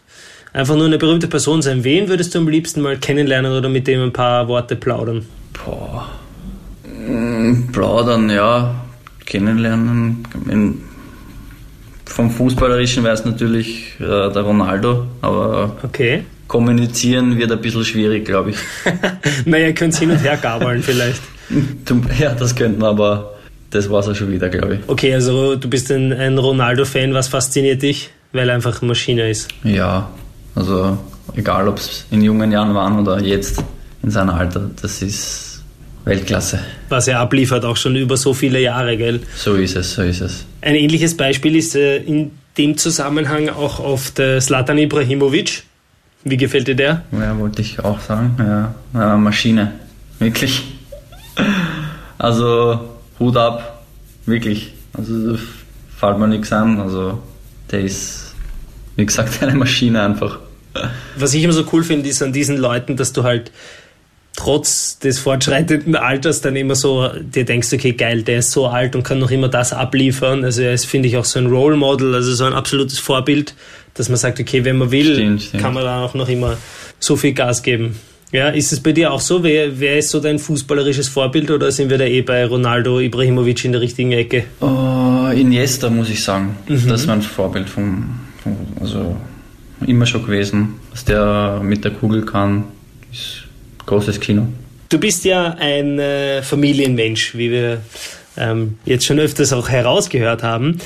Einfach 0.52 0.76
nur 0.76 0.86
eine 0.86 0.98
berühmte 0.98 1.28
Person 1.28 1.60
sein. 1.62 1.84
Wen 1.84 2.08
würdest 2.08 2.34
du 2.34 2.38
am 2.38 2.48
liebsten 2.48 2.80
mal 2.80 2.96
kennenlernen 2.96 3.52
oder 3.52 3.68
mit 3.68 3.86
dem 3.86 4.02
ein 4.02 4.12
paar 4.12 4.48
Worte 4.48 4.76
plaudern? 4.76 5.26
Boah. 5.52 6.08
Mm, 6.84 7.70
Plaudern, 7.70 8.30
ja. 8.30 8.74
Kennenlernen. 9.28 10.24
In, 10.50 10.80
vom 12.06 12.30
Fußballerischen 12.30 13.04
wäre 13.04 13.14
es 13.14 13.24
natürlich 13.24 13.92
äh, 14.00 14.04
der 14.32 14.42
Ronaldo, 14.42 15.06
aber 15.20 15.76
Okay. 15.82 16.24
kommunizieren 16.48 17.36
wird 17.38 17.52
ein 17.52 17.60
bisschen 17.60 17.84
schwierig, 17.84 18.24
glaube 18.24 18.50
ich. 18.50 18.56
naja, 19.44 19.66
ihr 19.66 19.74
könnt 19.74 19.94
hin 19.96 20.10
und 20.10 20.18
her 20.18 20.38
gabeln 20.40 20.82
vielleicht. 20.82 21.20
Ja, 22.18 22.34
das 22.34 22.54
könnten 22.54 22.80
wir, 22.82 22.88
aber 22.88 23.34
das 23.70 23.88
war 23.88 24.00
es 24.00 24.08
auch 24.08 24.14
schon 24.14 24.30
wieder, 24.30 24.50
glaube 24.50 24.74
ich. 24.74 24.80
Okay, 24.86 25.14
also 25.14 25.56
du 25.56 25.68
bist 25.68 25.90
ein, 25.90 26.12
ein 26.12 26.36
Ronaldo-Fan. 26.36 27.14
Was 27.14 27.28
fasziniert 27.28 27.80
dich? 27.80 28.10
Weil 28.32 28.50
er 28.50 28.54
einfach 28.56 28.82
eine 28.82 28.88
Maschine 28.88 29.30
ist. 29.30 29.48
Ja, 29.64 30.10
also 30.54 30.98
egal 31.36 31.68
ob 31.68 31.78
es 31.78 32.04
in 32.10 32.20
jungen 32.20 32.52
Jahren 32.52 32.74
waren 32.74 32.98
oder 32.98 33.18
jetzt 33.22 33.62
in 34.02 34.10
seinem 34.10 34.30
Alter, 34.30 34.70
das 34.82 35.00
ist 35.00 35.47
Weltklasse. 36.04 36.60
Was 36.88 37.08
er 37.08 37.20
abliefert, 37.20 37.64
auch 37.64 37.76
schon 37.76 37.96
über 37.96 38.16
so 38.16 38.34
viele 38.34 38.60
Jahre, 38.60 38.96
gell? 38.96 39.20
So 39.36 39.54
ist 39.54 39.76
es, 39.76 39.94
so 39.94 40.02
ist 40.02 40.20
es. 40.20 40.44
Ein 40.60 40.74
ähnliches 40.74 41.16
Beispiel 41.16 41.56
ist 41.56 41.74
äh, 41.76 41.98
in 41.98 42.30
dem 42.56 42.76
Zusammenhang 42.76 43.48
auch 43.48 43.78
oft 43.78 44.18
äh, 44.18 44.40
Slatan 44.40 44.78
Ibrahimovic. 44.78 45.62
Wie 46.24 46.36
gefällt 46.36 46.66
dir 46.66 46.74
der? 46.74 47.02
Ja, 47.12 47.38
wollte 47.38 47.62
ich 47.62 47.78
auch 47.80 48.00
sagen. 48.00 48.36
Ja, 48.38 48.74
ja 48.94 49.16
Maschine. 49.16 49.72
Wirklich. 50.18 50.64
Also 52.20 52.80
Hut 53.20 53.36
ab. 53.36 53.84
Wirklich. 54.26 54.72
Also 54.92 55.34
da 55.34 55.38
fällt 55.96 56.18
mir 56.18 56.26
nichts 56.26 56.52
an. 56.52 56.80
Also 56.80 57.22
der 57.70 57.82
ist, 57.82 58.34
wie 58.96 59.06
gesagt, 59.06 59.38
eine 59.42 59.54
Maschine 59.54 60.02
einfach. 60.02 60.40
Was 61.16 61.34
ich 61.34 61.44
immer 61.44 61.52
so 61.52 61.64
cool 61.72 61.84
finde, 61.84 62.08
ist 62.08 62.20
an 62.22 62.32
diesen 62.32 62.56
Leuten, 62.56 62.96
dass 62.96 63.12
du 63.12 63.22
halt 63.22 63.52
trotz 64.38 65.00
des 65.00 65.18
fortschreitenden 65.18 65.96
Alters 65.96 66.40
dann 66.40 66.54
immer 66.54 66.76
so 66.76 67.08
dir 67.18 67.44
denkst, 67.44 67.72
okay, 67.72 67.92
geil, 67.92 68.22
der 68.22 68.38
ist 68.38 68.52
so 68.52 68.68
alt 68.68 68.94
und 68.94 69.02
kann 69.02 69.18
noch 69.18 69.32
immer 69.32 69.48
das 69.48 69.72
abliefern. 69.72 70.44
Also 70.44 70.62
er 70.62 70.72
ist, 70.74 70.86
finde 70.86 71.08
ich, 71.08 71.16
auch 71.16 71.24
so 71.24 71.40
ein 71.40 71.46
Role 71.46 71.76
Model, 71.76 72.14
also 72.14 72.32
so 72.32 72.44
ein 72.44 72.52
absolutes 72.52 73.00
Vorbild, 73.00 73.54
dass 73.94 74.08
man 74.08 74.16
sagt, 74.16 74.38
okay, 74.38 74.64
wenn 74.64 74.78
man 74.78 74.92
will, 74.92 75.14
Stimmt, 75.14 75.42
stimmt. 75.42 75.62
kann 75.62 75.74
man 75.74 75.82
da 75.82 76.04
auch 76.04 76.14
noch 76.14 76.28
immer 76.28 76.56
so 77.00 77.16
viel 77.16 77.32
Gas 77.32 77.64
geben. 77.64 77.96
Ja, 78.30 78.50
ist 78.50 78.72
es 78.72 78.80
bei 78.80 78.92
dir 78.92 79.12
auch 79.12 79.20
so? 79.20 79.42
Wer, 79.42 79.80
wer 79.80 79.98
ist 79.98 80.10
so 80.10 80.20
dein 80.20 80.38
fußballerisches 80.38 81.08
Vorbild 81.08 81.50
oder 81.50 81.72
sind 81.72 81.90
wir 81.90 81.98
da 81.98 82.04
eh 82.04 82.22
bei 82.22 82.46
Ronaldo 82.46 83.00
Ibrahimovic 83.00 83.64
in 83.64 83.72
der 83.72 83.80
richtigen 83.80 84.12
Ecke? 84.12 84.44
Oh, 84.60 85.28
Iniesta 85.34 85.90
muss 85.90 86.10
ich 86.10 86.22
sagen. 86.22 86.54
Das 86.68 87.08
war 87.08 87.14
ein 87.14 87.22
Vorbild 87.22 87.68
vom, 87.68 88.20
vom, 88.44 88.56
also 88.80 89.16
immer 89.84 90.06
schon 90.06 90.24
gewesen. 90.24 90.74
Was 90.92 91.04
der 91.04 91.60
mit 91.60 91.84
der 91.84 91.90
Kugel 91.90 92.24
kann, 92.24 92.64
ist 93.10 93.47
großes 93.88 94.20
Kino. 94.20 94.46
Du 94.88 94.98
bist 94.98 95.24
ja 95.24 95.56
ein 95.58 95.98
äh, 95.98 96.42
Familienmensch, 96.42 97.34
wie 97.36 97.50
wir 97.50 97.80
ähm, 98.36 98.78
jetzt 98.84 99.04
schon 99.04 99.18
öfters 99.18 99.52
auch 99.52 99.68
herausgehört 99.68 100.42
haben. 100.42 100.78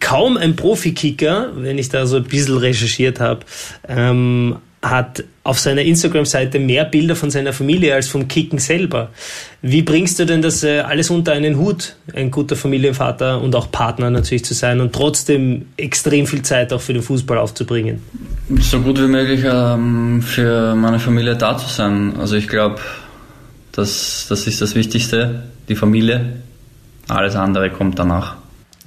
Kaum 0.00 0.36
ein 0.36 0.56
Profikicker, 0.56 1.50
wenn 1.54 1.78
ich 1.78 1.88
da 1.88 2.06
so 2.06 2.16
ein 2.16 2.24
bisschen 2.24 2.58
recherchiert 2.58 3.20
habe, 3.20 3.40
ähm, 3.88 4.56
hat 4.82 5.24
auf 5.42 5.58
seiner 5.58 5.82
Instagram-Seite 5.82 6.58
mehr 6.58 6.84
Bilder 6.84 7.16
von 7.16 7.30
seiner 7.30 7.52
Familie 7.52 7.94
als 7.94 8.08
vom 8.08 8.28
Kicken 8.28 8.58
selber. 8.58 9.10
Wie 9.60 9.82
bringst 9.82 10.18
du 10.18 10.24
denn 10.24 10.40
das 10.40 10.62
äh, 10.62 10.80
alles 10.80 11.10
unter 11.10 11.32
einen 11.32 11.58
Hut, 11.58 11.96
ein 12.14 12.30
guter 12.30 12.54
Familienvater 12.54 13.40
und 13.40 13.56
auch 13.56 13.72
Partner 13.72 14.10
natürlich 14.10 14.44
zu 14.44 14.54
sein 14.54 14.80
und 14.80 14.92
trotzdem 14.92 15.66
extrem 15.76 16.26
viel 16.26 16.42
Zeit 16.42 16.72
auch 16.72 16.80
für 16.80 16.92
den 16.92 17.02
Fußball 17.02 17.38
aufzubringen? 17.38 18.02
So 18.60 18.80
gut 18.80 18.98
wie 18.98 19.06
möglich 19.06 19.44
ähm, 19.44 20.22
für 20.22 20.74
meine 20.74 20.98
Familie 20.98 21.36
da 21.36 21.58
zu 21.58 21.68
sein. 21.68 22.14
Also 22.18 22.36
ich 22.36 22.48
glaube, 22.48 22.80
das, 23.72 24.26
das 24.28 24.46
ist 24.46 24.62
das 24.62 24.74
Wichtigste, 24.74 25.42
die 25.68 25.74
Familie. 25.74 26.36
Alles 27.08 27.36
andere 27.36 27.70
kommt 27.70 27.98
danach. 27.98 28.36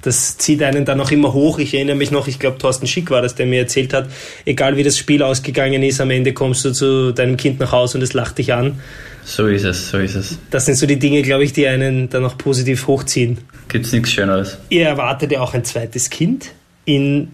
das 0.02 0.36
zieht 0.36 0.62
einen 0.62 0.84
dann 0.84 1.00
auch 1.00 1.10
immer 1.10 1.32
hoch. 1.32 1.58
Ich 1.58 1.74
erinnere 1.74 1.96
mich 1.96 2.10
noch, 2.10 2.26
ich 2.26 2.38
glaube, 2.38 2.58
Thorsten 2.58 2.86
Schick 2.86 3.10
war 3.10 3.22
das, 3.22 3.34
der 3.34 3.46
mir 3.46 3.60
erzählt 3.60 3.94
hat, 3.94 4.08
egal 4.44 4.76
wie 4.76 4.82
das 4.82 4.98
Spiel 4.98 5.22
ausgegangen 5.22 5.82
ist, 5.82 6.00
am 6.00 6.10
Ende 6.10 6.32
kommst 6.32 6.64
du 6.64 6.72
zu 6.72 7.12
deinem 7.12 7.36
Kind 7.36 7.60
nach 7.60 7.72
Hause 7.72 7.98
und 7.98 8.02
es 8.02 8.12
lacht 8.12 8.38
dich 8.38 8.52
an. 8.52 8.80
So 9.24 9.46
ist 9.46 9.64
es, 9.64 9.90
so 9.90 9.98
ist 9.98 10.16
es. 10.16 10.38
Das 10.50 10.66
sind 10.66 10.74
so 10.74 10.86
die 10.86 10.98
Dinge, 10.98 11.22
glaube 11.22 11.44
ich, 11.44 11.52
die 11.52 11.68
einen 11.68 12.10
dann 12.10 12.24
auch 12.24 12.36
positiv 12.36 12.88
hochziehen. 12.88 13.38
Gibt's 13.68 13.92
nichts 13.92 14.10
Schöneres. 14.10 14.58
Ihr 14.68 14.86
erwartet 14.86 15.30
ja 15.30 15.40
auch 15.40 15.54
ein 15.54 15.64
zweites 15.64 16.10
Kind 16.10 16.50
in 16.84 17.28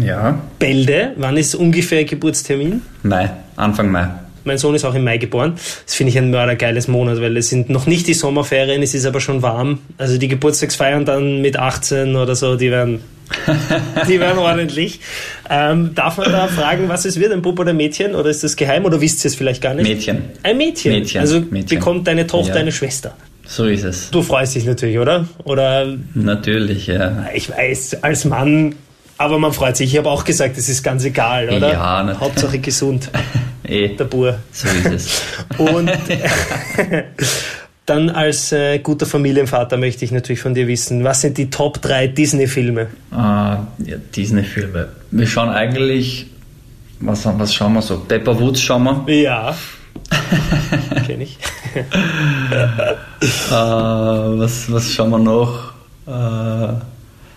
Ja. 0.00 0.38
Bälde. 0.58 1.12
Wann 1.16 1.36
ist 1.36 1.54
ungefähr 1.54 2.04
Geburtstermin? 2.04 2.82
Mai, 3.02 3.30
Anfang 3.56 3.90
Mai. 3.90 4.08
Mein 4.46 4.58
Sohn 4.58 4.74
ist 4.74 4.84
auch 4.84 4.94
im 4.94 5.04
Mai 5.04 5.16
geboren. 5.16 5.54
Das 5.86 5.94
finde 5.94 6.10
ich 6.10 6.18
ein 6.18 6.30
mördergeiles 6.30 6.86
Monat, 6.86 7.20
weil 7.22 7.34
es 7.38 7.48
sind 7.48 7.70
noch 7.70 7.86
nicht 7.86 8.06
die 8.06 8.12
Sommerferien, 8.14 8.82
es 8.82 8.94
ist 8.94 9.06
aber 9.06 9.20
schon 9.20 9.40
warm. 9.40 9.78
Also 9.96 10.18
die 10.18 10.28
Geburtstagsfeiern 10.28 11.06
dann 11.06 11.40
mit 11.40 11.56
18 11.56 12.14
oder 12.14 12.34
so, 12.34 12.54
die 12.56 12.70
werden, 12.70 13.00
die 14.08 14.20
werden 14.20 14.38
ordentlich. 14.38 15.00
Ähm, 15.48 15.94
darf 15.94 16.18
man 16.18 16.30
da 16.30 16.46
fragen, 16.48 16.88
was 16.90 17.06
es 17.06 17.18
wird, 17.18 17.32
ein 17.32 17.40
Bub 17.40 17.58
oder 17.58 17.72
Mädchen? 17.72 18.14
Oder 18.14 18.28
ist 18.28 18.44
das 18.44 18.54
geheim 18.56 18.84
oder 18.84 19.00
wisst 19.00 19.24
ihr 19.24 19.28
es 19.30 19.34
vielleicht 19.34 19.62
gar 19.62 19.72
nicht? 19.72 19.88
Mädchen. 19.88 20.18
Ein 20.42 20.58
Mädchen. 20.58 20.92
Mädchen, 20.92 21.20
Also 21.22 21.40
Mädchen. 21.40 21.78
bekommt 21.78 22.06
deine 22.06 22.26
Tochter 22.26 22.56
Ja. 22.56 22.60
eine 22.60 22.72
Schwester. 22.72 23.14
So 23.46 23.64
ist 23.64 23.84
es. 23.84 24.10
Du 24.10 24.22
freust 24.22 24.54
dich 24.56 24.64
natürlich, 24.66 24.98
oder? 24.98 25.26
Oder 25.44 25.86
Natürlich, 26.14 26.86
ja. 26.86 27.26
ich 27.34 27.50
weiß, 27.50 28.02
als 28.02 28.24
Mann, 28.26 28.74
aber 29.18 29.38
man 29.38 29.52
freut 29.52 29.76
sich. 29.76 29.92
Ich 29.92 29.98
habe 29.98 30.10
auch 30.10 30.24
gesagt, 30.24 30.58
es 30.58 30.68
ist 30.68 30.82
ganz 30.82 31.04
egal, 31.04 31.48
oder? 31.48 31.72
Ja, 31.72 32.02
natürlich. 32.02 32.20
Hauptsache 32.20 32.58
gesund, 32.58 33.10
Eh, 33.66 33.88
der 33.96 34.04
Bur. 34.04 34.38
so 34.52 34.68
ist 34.68 34.86
es. 34.86 35.22
Und 35.58 35.90
dann 37.86 38.10
als 38.10 38.52
äh, 38.52 38.78
guter 38.78 39.06
Familienvater 39.06 39.76
möchte 39.78 40.04
ich 40.04 40.12
natürlich 40.12 40.40
von 40.40 40.52
dir 40.54 40.66
wissen, 40.68 41.02
was 41.04 41.22
sind 41.22 41.38
die 41.38 41.48
Top 41.48 41.80
3 41.80 42.08
Disney-Filme? 42.08 42.88
Ah, 43.10 43.58
ja, 43.78 43.96
Disney-Filme. 44.14 44.88
Wir 45.10 45.26
schauen 45.26 45.48
eigentlich, 45.48 46.26
was, 47.00 47.24
was 47.24 47.54
schauen 47.54 47.72
wir 47.74 47.82
so? 47.82 47.98
Pepper 48.00 48.38
Woods 48.38 48.60
schauen 48.60 48.84
wir. 49.06 49.14
Ja. 49.14 49.56
Kenn 51.06 51.20
ich. 51.22 51.38
Äh, 51.74 51.82
was, 53.50 54.70
was 54.70 54.92
schauen 54.92 55.10
wir 55.10 55.18
noch? 55.18 55.72
Äh, 56.06 56.74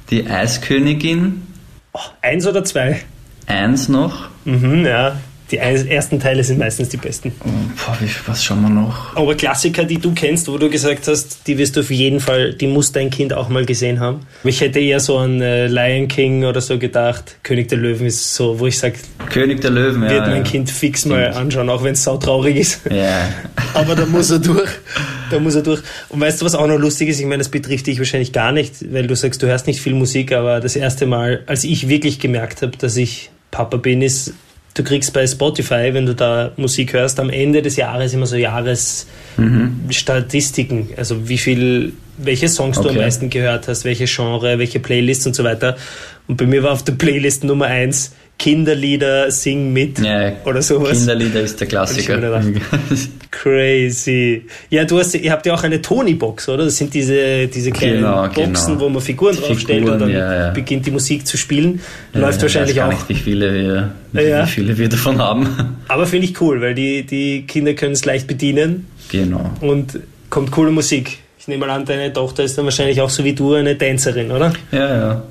die 0.10 0.28
Eiskönigin. 0.28 1.47
Oh, 1.98 2.12
eins 2.22 2.46
oder 2.46 2.63
zwei? 2.63 3.01
Eins 3.48 3.89
noch. 3.89 4.30
Mhm, 4.46 4.86
ja. 4.86 5.18
Die 5.50 5.58
ersten 5.58 6.20
Teile 6.20 6.44
sind 6.44 6.60
meistens 6.60 6.89
die 6.89 6.98
besten. 6.98 7.32
Und, 7.44 7.72
boah, 7.77 7.98
was 8.25 8.44
schauen 8.44 8.62
wir 8.63 8.70
noch? 8.70 9.16
Aber 9.16 9.34
Klassiker, 9.34 9.86
die 9.86 9.98
du 9.98 10.13
kennst, 10.13 10.50
wo 10.50 10.58
du 10.58 10.70
gesagt 10.70 11.08
hast, 11.08 11.48
die 11.48 11.58
wirst 11.58 11.77
du 11.77 11.80
auf 11.80 11.89
jeden 11.89 12.20
Fall, 12.20 12.54
die 12.54 12.68
muss 12.68 12.92
dein 12.92 13.10
Kind 13.10 13.34
auch 13.34 13.48
mal 13.48 13.66
gesehen 13.66 14.01
haben. 14.01 14.20
Ich 14.44 14.60
hätte 14.60 14.80
eher 14.80 15.00
so 15.00 15.18
an 15.18 15.42
äh, 15.42 15.68
Lion 15.68 16.10
King 16.10 16.44
oder 16.44 16.60
so 16.60 16.77
gedacht. 16.77 17.38
König 17.44 17.70
der 17.70 17.77
Löwen 17.77 18.06
ist 18.06 18.36
so, 18.36 18.60
wo 18.60 18.68
ich 18.68 18.77
sage, 18.77 18.96
König 19.30 19.62
der 19.62 19.72
Löwen, 19.72 20.04
ja. 20.04 20.10
wird 20.10 20.27
mein 20.27 20.38
ja. 20.38 20.44
Kind 20.44 20.70
fix 20.70 21.06
mal 21.06 21.24
Stimmt. 21.24 21.38
anschauen, 21.38 21.70
auch 21.70 21.84
wenn 21.84 21.94
es 21.94 22.04
sautraurig 22.04 22.58
ist. 22.58 22.82
Ja. 22.92 23.30
Aber 23.74 23.96
da 23.96 24.06
muss 24.06 24.30
er 24.30 24.39
durch. 24.39 24.70
Da 25.32 25.40
muss 25.40 25.56
er 25.56 25.64
durch. 25.64 25.82
Und 26.10 26.20
weißt 26.22 26.42
du, 26.42 26.46
was 26.46 26.56
auch 26.56 26.68
noch 26.68 26.78
lustig 26.78 27.10
ist? 27.10 27.20
Ich 27.20 27.26
meine, 27.26 27.40
das 27.40 27.50
betrifft 27.50 27.88
dich 27.88 27.98
wahrscheinlich 28.00 28.32
gar 28.32 28.52
nicht, 28.52 28.94
weil 28.94 29.08
du 29.08 29.16
sagst, 29.16 29.42
du 29.44 29.48
hörst 29.48 29.68
nicht 29.68 29.82
viel 29.82 29.94
Musik, 29.94 30.32
aber 30.32 30.60
das 30.60 30.76
erste 30.76 31.06
Mal, 31.06 31.44
als 31.48 31.64
ich 31.64 31.90
wirklich 31.90 32.20
gemerkt 32.20 32.62
habe, 32.62 32.78
dass 32.78 32.98
ich 32.98 33.30
Papa 33.52 33.78
bin, 33.78 34.02
ist, 34.02 34.34
du 34.74 34.84
kriegst 34.84 35.14
bei 35.14 35.26
Spotify, 35.26 35.90
wenn 35.94 36.06
du 36.06 36.14
da 36.16 36.52
Musik 36.58 36.94
hörst, 36.94 37.20
am 37.20 37.30
Ende 37.30 37.62
des 37.62 37.76
Jahres 37.78 38.14
immer 38.14 38.26
so 38.28 38.36
Jahresstatistiken. 38.36 40.90
Also 40.98 41.28
wie 41.28 41.38
viel, 41.38 41.94
welche 42.18 42.50
Songs 42.50 42.78
du 42.78 42.84
am 42.90 42.96
Okay. 42.96 43.00
meisten 43.00 43.30
gehört 43.30 43.68
hast, 43.68 43.86
welche 43.86 44.06
Genre, 44.06 44.60
welche 44.60 44.80
Playlists 44.80 45.26
und 45.28 45.36
so 45.36 45.44
weiter. 45.44 45.76
Und 46.28 46.38
bei 46.38 46.46
mir 46.46 46.64
war 46.64 46.72
auf 46.74 46.84
der 46.84 46.94
Playlist 46.94 47.44
Nummer 47.44 47.66
eins 47.66 48.14
Kinderlieder, 48.40 49.32
Sing 49.32 49.74
mit 49.74 49.98
ja. 50.00 50.34
oder 50.46 50.62
sowas. 50.62 51.00
Kinderlieder 51.00 51.42
ist 51.42 51.60
der 51.60 51.68
Klassiker. 51.68 52.20
Crazy. 53.32 54.44
Ja, 54.70 54.86
du 54.86 55.00
hast, 55.00 55.14
ihr 55.16 55.32
habt 55.32 55.46
ja 55.46 55.54
auch 55.54 55.64
eine 55.64 55.82
Tony-Box, 55.82 56.50
oder? 56.50 56.66
Das 56.66 56.78
sind 56.78 56.94
diese, 56.94 57.48
diese 57.48 57.72
kleinen 57.72 57.98
Genau, 57.98 58.28
Boxen, 58.28 58.74
genau. 58.74 58.80
wo 58.86 58.90
man 58.90 59.02
Figuren 59.02 59.36
draufstellt 59.36 59.80
und 59.84 59.86
Figuren, 59.94 60.00
dann 60.00 60.10
ja, 60.10 60.36
ja. 60.46 60.50
beginnt 60.52 60.86
die 60.86 60.92
Musik 60.92 61.26
zu 61.28 61.38
spielen. 61.38 61.82
Ja, 62.14 62.22
Läuft 62.22 62.38
ich 62.38 62.44
wahrscheinlich 62.44 62.82
auch. 62.82 62.90
nicht, 62.90 63.10
wie 63.10 63.14
viele 63.16 63.54
wir, 63.54 63.92
wie, 64.44 64.48
viele 64.48 64.78
wir 64.78 64.90
davon 64.90 65.18
haben. 65.20 65.48
Aber 65.88 66.06
finde 66.06 66.28
ich 66.28 66.40
cool, 66.42 66.62
weil 66.62 66.76
die, 66.76 67.04
die 67.06 67.44
Kinder 67.48 67.74
können 67.74 67.94
es 67.94 68.06
leicht 68.06 68.28
bedienen 68.28 68.88
Genau. 69.10 69.52
und 69.62 70.00
kommt 70.30 70.52
coole 70.52 70.72
Musik. 70.72 71.20
Ich 71.40 71.48
nehme 71.48 71.66
mal 71.66 71.74
an, 71.74 71.86
deine 71.86 72.12
Tochter 72.12 72.44
ist 72.44 72.58
dann 72.58 72.66
wahrscheinlich 72.66 73.00
auch 73.02 73.10
so 73.10 73.24
wie 73.24 73.34
du 73.34 73.54
eine 73.54 73.78
Tänzerin, 73.78 74.32
oder? 74.32 74.52
Ja, 74.72 74.96
ja. 74.98 75.24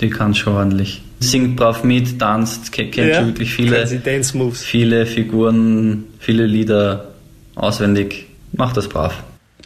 Die 0.00 0.10
kann 0.10 0.34
schon 0.34 0.54
ordentlich. 0.54 1.00
Singt 1.20 1.54
brav 1.56 1.84
mit, 1.84 2.18
tanzt, 2.18 2.72
ke- 2.72 2.90
kennt 2.90 3.14
schon 3.14 3.26
wirklich 3.28 3.54
viele, 3.54 3.86
sie 3.86 3.98
Dance 4.00 4.36
Moves. 4.36 4.62
viele 4.64 5.06
Figuren, 5.06 6.04
viele 6.18 6.44
Lieder 6.44 7.13
auswendig. 7.54 8.26
Macht 8.52 8.76
das 8.76 8.88
brav. 8.88 9.22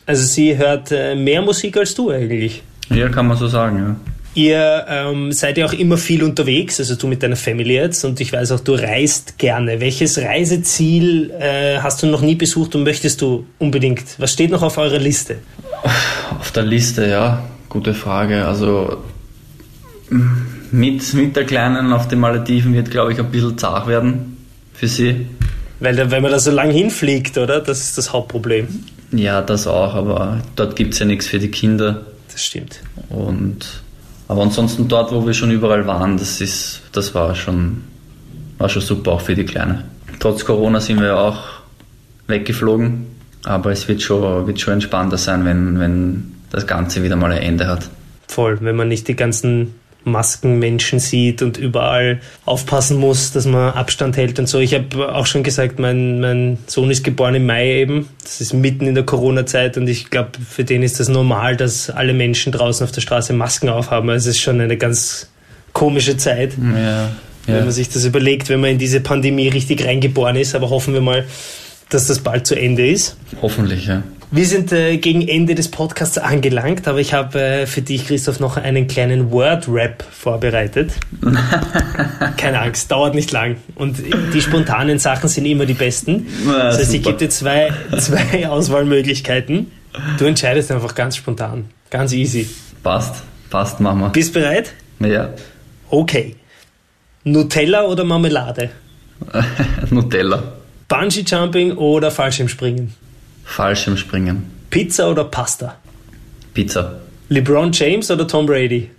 Also 0.06 0.24
sie 0.24 0.56
hört 0.56 0.90
äh, 0.90 1.14
mehr 1.14 1.42
Musik 1.42 1.76
als 1.76 1.94
du 1.94 2.10
eigentlich. 2.10 2.62
Ja, 2.90 3.08
kann 3.08 3.26
man 3.26 3.36
so 3.36 3.48
sagen, 3.48 3.78
ja. 3.78 3.96
Ihr 4.34 4.86
ähm, 4.88 5.32
seid 5.32 5.58
ja 5.58 5.66
auch 5.66 5.72
immer 5.72 5.96
viel 5.96 6.22
unterwegs, 6.22 6.78
also 6.78 6.94
du 6.94 7.08
mit 7.08 7.22
deiner 7.22 7.34
Family 7.34 7.74
jetzt 7.74 8.04
und 8.04 8.20
ich 8.20 8.32
weiß 8.32 8.52
auch, 8.52 8.60
du 8.60 8.74
reist 8.74 9.36
gerne. 9.36 9.80
Welches 9.80 10.18
Reiseziel 10.18 11.32
äh, 11.40 11.78
hast 11.78 12.02
du 12.02 12.06
noch 12.06 12.20
nie 12.20 12.36
besucht 12.36 12.76
und 12.76 12.84
möchtest 12.84 13.20
du 13.20 13.46
unbedingt? 13.58 14.04
Was 14.18 14.32
steht 14.32 14.50
noch 14.50 14.62
auf 14.62 14.78
eurer 14.78 14.98
Liste? 14.98 15.38
Auf 16.38 16.52
der 16.52 16.62
Liste, 16.62 17.08
ja, 17.08 17.42
gute 17.68 17.94
Frage. 17.94 18.46
Also 18.46 18.98
mit, 20.70 21.14
mit 21.14 21.34
der 21.34 21.44
Kleinen 21.44 21.92
auf 21.92 22.06
den 22.08 22.20
Malediven 22.20 22.74
wird, 22.74 22.90
glaube 22.90 23.12
ich, 23.12 23.18
ein 23.18 23.30
bisschen 23.30 23.58
zart 23.58 23.88
werden 23.88 24.36
für 24.72 24.88
sie. 24.88 25.26
Weil 25.80 26.10
wenn 26.10 26.22
man 26.22 26.32
da 26.32 26.38
so 26.38 26.50
lang 26.50 26.70
hinfliegt, 26.70 27.38
oder? 27.38 27.60
Das 27.60 27.80
ist 27.80 27.98
das 27.98 28.12
Hauptproblem. 28.12 28.84
Ja, 29.12 29.40
das 29.40 29.66
auch, 29.66 29.94
aber 29.94 30.42
dort 30.56 30.76
gibt 30.76 30.94
es 30.94 31.00
ja 31.00 31.06
nichts 31.06 31.26
für 31.26 31.38
die 31.38 31.50
Kinder. 31.50 32.06
Das 32.30 32.44
stimmt. 32.44 32.80
Und 33.08 33.82
aber 34.28 34.42
ansonsten 34.42 34.88
dort, 34.88 35.10
wo 35.10 35.26
wir 35.26 35.32
schon 35.32 35.50
überall 35.50 35.86
waren, 35.86 36.18
das 36.18 36.42
ist, 36.42 36.82
das 36.92 37.14
war 37.14 37.34
schon, 37.34 37.82
war 38.58 38.68
schon 38.68 38.82
super 38.82 39.12
auch 39.12 39.20
für 39.22 39.34
die 39.34 39.44
Kleine. 39.44 39.84
Trotz 40.20 40.44
Corona 40.44 40.80
sind 40.80 41.00
wir 41.00 41.18
auch 41.18 41.38
weggeflogen, 42.26 43.06
aber 43.44 43.72
es 43.72 43.88
wird 43.88 44.02
schon, 44.02 44.46
wird 44.46 44.60
schon 44.60 44.74
entspannter 44.74 45.16
sein, 45.16 45.46
wenn, 45.46 45.80
wenn 45.80 46.34
das 46.50 46.66
Ganze 46.66 47.02
wieder 47.02 47.16
mal 47.16 47.32
ein 47.32 47.42
Ende 47.42 47.66
hat. 47.66 47.88
Voll, 48.26 48.58
wenn 48.60 48.76
man 48.76 48.88
nicht 48.88 49.08
die 49.08 49.16
ganzen 49.16 49.74
Maskenmenschen 50.08 50.98
sieht 50.98 51.42
und 51.42 51.56
überall 51.56 52.20
aufpassen 52.44 52.98
muss, 52.98 53.32
dass 53.32 53.46
man 53.46 53.72
Abstand 53.72 54.16
hält 54.16 54.38
und 54.38 54.48
so. 54.48 54.58
Ich 54.58 54.74
habe 54.74 55.14
auch 55.14 55.26
schon 55.26 55.42
gesagt, 55.42 55.78
mein, 55.78 56.20
mein 56.20 56.58
Sohn 56.66 56.90
ist 56.90 57.04
geboren 57.04 57.34
im 57.34 57.46
Mai 57.46 57.80
eben. 57.80 58.08
Das 58.22 58.40
ist 58.40 58.52
mitten 58.52 58.86
in 58.86 58.94
der 58.94 59.04
Corona-Zeit 59.04 59.76
und 59.76 59.88
ich 59.88 60.10
glaube, 60.10 60.30
für 60.48 60.64
den 60.64 60.82
ist 60.82 61.00
das 61.00 61.08
normal, 61.08 61.56
dass 61.56 61.90
alle 61.90 62.14
Menschen 62.14 62.52
draußen 62.52 62.84
auf 62.84 62.92
der 62.92 63.00
Straße 63.00 63.32
Masken 63.32 63.68
aufhaben. 63.68 64.10
Also 64.10 64.30
es 64.30 64.36
ist 64.36 64.42
schon 64.42 64.60
eine 64.60 64.76
ganz 64.76 65.28
komische 65.72 66.16
Zeit, 66.16 66.54
ja, 66.58 66.80
ja. 66.80 67.10
wenn 67.46 67.64
man 67.64 67.72
sich 67.72 67.88
das 67.88 68.04
überlegt, 68.04 68.48
wenn 68.48 68.60
man 68.60 68.70
in 68.70 68.78
diese 68.78 69.00
Pandemie 69.00 69.48
richtig 69.48 69.84
reingeboren 69.84 70.36
ist. 70.36 70.54
Aber 70.54 70.70
hoffen 70.70 70.94
wir 70.94 71.00
mal, 71.00 71.24
dass 71.88 72.06
das 72.06 72.18
bald 72.18 72.46
zu 72.46 72.54
Ende 72.54 72.88
ist. 72.88 73.16
Hoffentlich, 73.40 73.86
ja. 73.86 74.02
Wir 74.30 74.44
sind 74.44 74.72
äh, 74.72 74.98
gegen 74.98 75.26
Ende 75.26 75.54
des 75.54 75.70
Podcasts 75.70 76.18
angelangt, 76.18 76.86
aber 76.86 76.98
ich 77.00 77.14
habe 77.14 77.40
äh, 77.40 77.66
für 77.66 77.80
dich, 77.80 78.06
Christoph, 78.06 78.40
noch 78.40 78.58
einen 78.58 78.86
kleinen 78.86 79.30
Word-Rap 79.30 80.04
vorbereitet. 80.10 80.92
Keine 82.36 82.60
Angst, 82.60 82.90
dauert 82.90 83.14
nicht 83.14 83.32
lang. 83.32 83.56
Und 83.74 83.96
die 84.34 84.40
spontanen 84.42 84.98
Sachen 84.98 85.28
sind 85.28 85.46
immer 85.46 85.64
die 85.64 85.72
besten. 85.74 86.26
Na, 86.44 86.64
das 86.64 86.78
heißt, 86.78 86.94
ich 86.94 87.02
gebe 87.02 87.16
dir 87.16 87.30
zwei, 87.30 87.72
zwei 87.98 88.46
Auswahlmöglichkeiten. 88.50 89.70
Du 90.18 90.26
entscheidest 90.26 90.70
einfach 90.72 90.94
ganz 90.94 91.16
spontan. 91.16 91.64
Ganz 91.88 92.12
easy. 92.12 92.48
Passt, 92.82 93.22
passt, 93.48 93.80
Mama. 93.80 94.08
Bist 94.08 94.34
bereit? 94.34 94.74
Ja, 95.00 95.30
Okay. 95.90 96.36
Nutella 97.24 97.84
oder 97.84 98.04
Marmelade? 98.04 98.70
Nutella. 99.90 100.42
Bungee 100.86 101.24
Jumping 101.26 101.72
oder 101.72 102.10
Fallschirmspringen? 102.10 102.94
Fallschirmspringen. 103.48 104.44
Pizza 104.70 105.10
oder 105.10 105.24
Pasta? 105.24 105.76
Pizza. 106.54 107.00
LeBron 107.28 107.72
James 107.72 108.10
oder 108.10 108.28
Tom 108.28 108.46
Brady? 108.46 108.90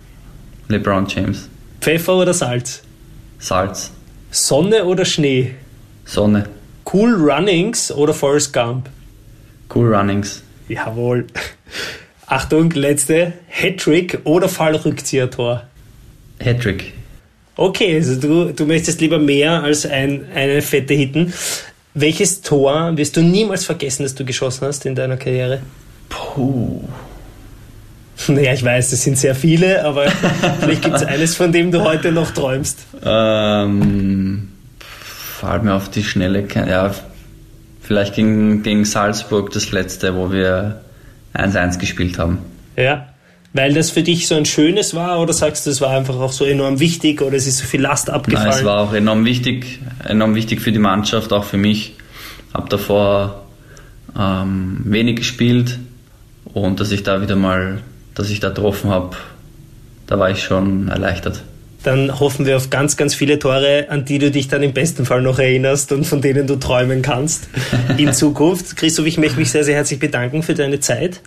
LeBron 0.68 1.06
James. 1.06 1.48
Pfeffer 1.80 2.16
oder 2.16 2.34
Salz? 2.34 2.82
Salz. 3.38 3.90
Sonne 4.30 4.84
oder 4.84 5.04
Schnee? 5.04 5.54
Sonne. 6.04 6.46
Cool 6.92 7.14
Runnings 7.14 7.90
oder 7.92 8.12
Forrest 8.12 8.52
Gump? 8.52 8.90
Cool 9.74 9.94
Runnings. 9.94 10.42
Jawohl. 10.68 11.26
Achtung, 12.26 12.70
letzte. 12.70 13.32
Hattrick 13.48 14.18
oder 14.24 14.48
Fallrückzieher-Tor? 14.48 15.62
Hattrick. 16.42 16.92
Okay, 17.56 17.96
also 17.96 18.20
du, 18.20 18.52
du 18.52 18.66
möchtest 18.66 19.00
lieber 19.00 19.18
mehr 19.18 19.62
als 19.62 19.86
ein, 19.86 20.26
eine 20.34 20.60
fette 20.60 20.94
Hitten. 20.94 21.32
Welches 21.94 22.40
Tor 22.42 22.96
wirst 22.96 23.16
du 23.16 23.22
niemals 23.22 23.64
vergessen, 23.64 24.04
das 24.04 24.14
du 24.14 24.24
geschossen 24.24 24.66
hast 24.66 24.86
in 24.86 24.94
deiner 24.94 25.16
Karriere? 25.16 25.60
Puh. 26.08 26.82
Naja, 28.28 28.52
ich 28.52 28.62
weiß, 28.62 28.90
das 28.90 29.02
sind 29.02 29.18
sehr 29.18 29.34
viele, 29.34 29.84
aber 29.84 30.10
vielleicht 30.60 30.82
gibt 30.82 30.96
es 30.96 31.02
eines, 31.02 31.36
von 31.36 31.52
dem 31.52 31.70
du 31.70 31.82
heute 31.82 32.12
noch 32.12 32.30
träumst. 32.30 32.80
Ähm, 33.02 34.48
fällt 34.78 35.62
mir 35.64 35.74
auf 35.74 35.88
die 35.88 36.04
Schnelle 36.04 36.44
kein. 36.44 36.68
Ja, 36.68 36.94
vielleicht 37.80 38.14
gegen, 38.14 38.62
gegen 38.62 38.84
Salzburg 38.84 39.50
das 39.52 39.72
letzte, 39.72 40.14
wo 40.14 40.30
wir 40.30 40.82
1-1 41.34 41.78
gespielt 41.78 42.18
haben. 42.18 42.38
Ja. 42.76 43.09
Weil 43.52 43.74
das 43.74 43.90
für 43.90 44.02
dich 44.02 44.28
so 44.28 44.36
ein 44.36 44.44
schönes 44.44 44.94
war 44.94 45.20
oder 45.20 45.32
sagst 45.32 45.66
du, 45.66 45.70
es 45.70 45.80
war 45.80 45.90
einfach 45.90 46.16
auch 46.16 46.30
so 46.30 46.44
enorm 46.44 46.78
wichtig 46.78 47.20
oder 47.20 47.36
es 47.36 47.48
ist 47.48 47.58
so 47.58 47.64
viel 47.64 47.80
Last 47.80 48.08
abgefallen? 48.08 48.48
Nein, 48.48 48.58
es 48.58 48.64
war 48.64 48.80
auch 48.80 48.92
enorm 48.92 49.24
wichtig, 49.24 49.80
enorm 50.04 50.36
wichtig 50.36 50.60
für 50.60 50.70
die 50.70 50.78
Mannschaft, 50.78 51.32
auch 51.32 51.44
für 51.44 51.56
mich. 51.56 51.96
Habe 52.54 52.68
davor 52.68 53.44
ähm, 54.18 54.82
wenig 54.84 55.16
gespielt 55.16 55.78
und 56.44 56.80
dass 56.80 56.92
ich 56.92 57.02
da 57.02 57.22
wieder 57.22 57.36
mal, 57.36 57.80
dass 58.14 58.30
ich 58.30 58.38
da 58.40 58.48
getroffen 58.50 58.90
habe, 58.90 59.16
da 60.06 60.18
war 60.18 60.30
ich 60.30 60.42
schon 60.42 60.88
erleichtert. 60.88 61.42
Dann 61.82 62.20
hoffen 62.20 62.44
wir 62.44 62.56
auf 62.56 62.68
ganz, 62.68 62.96
ganz 62.96 63.14
viele 63.14 63.38
Tore, 63.38 63.86
an 63.88 64.04
die 64.04 64.18
du 64.18 64.30
dich 64.30 64.48
dann 64.48 64.62
im 64.62 64.74
besten 64.74 65.06
Fall 65.06 65.22
noch 65.22 65.38
erinnerst 65.38 65.92
und 65.92 66.04
von 66.04 66.20
denen 66.20 66.46
du 66.46 66.56
träumen 66.56 67.02
kannst 67.02 67.48
in 67.96 68.12
Zukunft. 68.12 68.76
Christoph, 68.76 69.06
ich 69.06 69.18
möchte 69.18 69.38
mich 69.38 69.50
sehr, 69.50 69.64
sehr 69.64 69.76
herzlich 69.76 69.98
bedanken 69.98 70.42
für 70.42 70.54
deine 70.54 70.80
Zeit. 70.80 71.20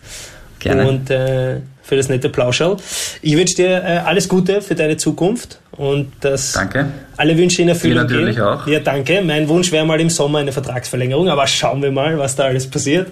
Gerne. 0.60 0.88
Und 0.88 1.10
äh, 1.10 1.62
für 1.84 1.96
das 1.96 2.10
nette 2.10 2.30
Plauschall. 2.30 2.78
Ich 3.22 3.36
wünsche 3.36 3.56
dir 3.56 3.84
äh, 3.84 3.98
alles 4.06 4.28
Gute 4.28 4.62
für 4.62 4.74
deine 4.74 4.98
Zukunft 4.98 5.60
und 5.72 6.12
dass 6.22 6.54
Danke. 6.54 6.88
alle 7.18 7.38
Wünsche 7.38 7.62
in 7.62 7.70
Erfüllung 7.70 8.08
Dir 8.08 8.16
natürlich 8.16 8.36
gehen. 8.38 8.46
auch. 8.46 8.66
Ja, 8.68 8.80
danke. 8.80 9.22
Mein 9.22 9.48
Wunsch 9.50 9.72
wäre 9.72 9.86
mal 9.86 10.00
im 10.00 10.10
Sommer 10.10 10.40
eine 10.40 10.52
Vertragsverlängerung, 10.52 11.30
aber 11.30 11.46
schauen 11.46 11.82
wir 11.84 11.92
mal, 11.92 12.18
was 12.18 12.36
da 12.36 12.46
alles 12.46 12.68
passiert. 12.68 13.12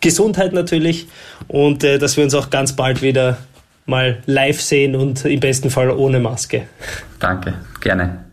Gesundheit 0.00 0.52
natürlich 0.52 1.08
und 1.48 1.82
äh, 1.82 1.98
dass 1.98 2.16
wir 2.16 2.24
uns 2.24 2.34
auch 2.34 2.50
ganz 2.50 2.74
bald 2.74 3.02
wieder 3.02 3.38
mal 3.86 4.18
live 4.26 4.60
sehen 4.60 4.94
und 4.94 5.24
im 5.24 5.40
besten 5.40 5.70
Fall 5.70 5.90
ohne 5.90 6.20
Maske. 6.20 6.64
Danke. 7.18 7.54
Gerne. 7.80 8.25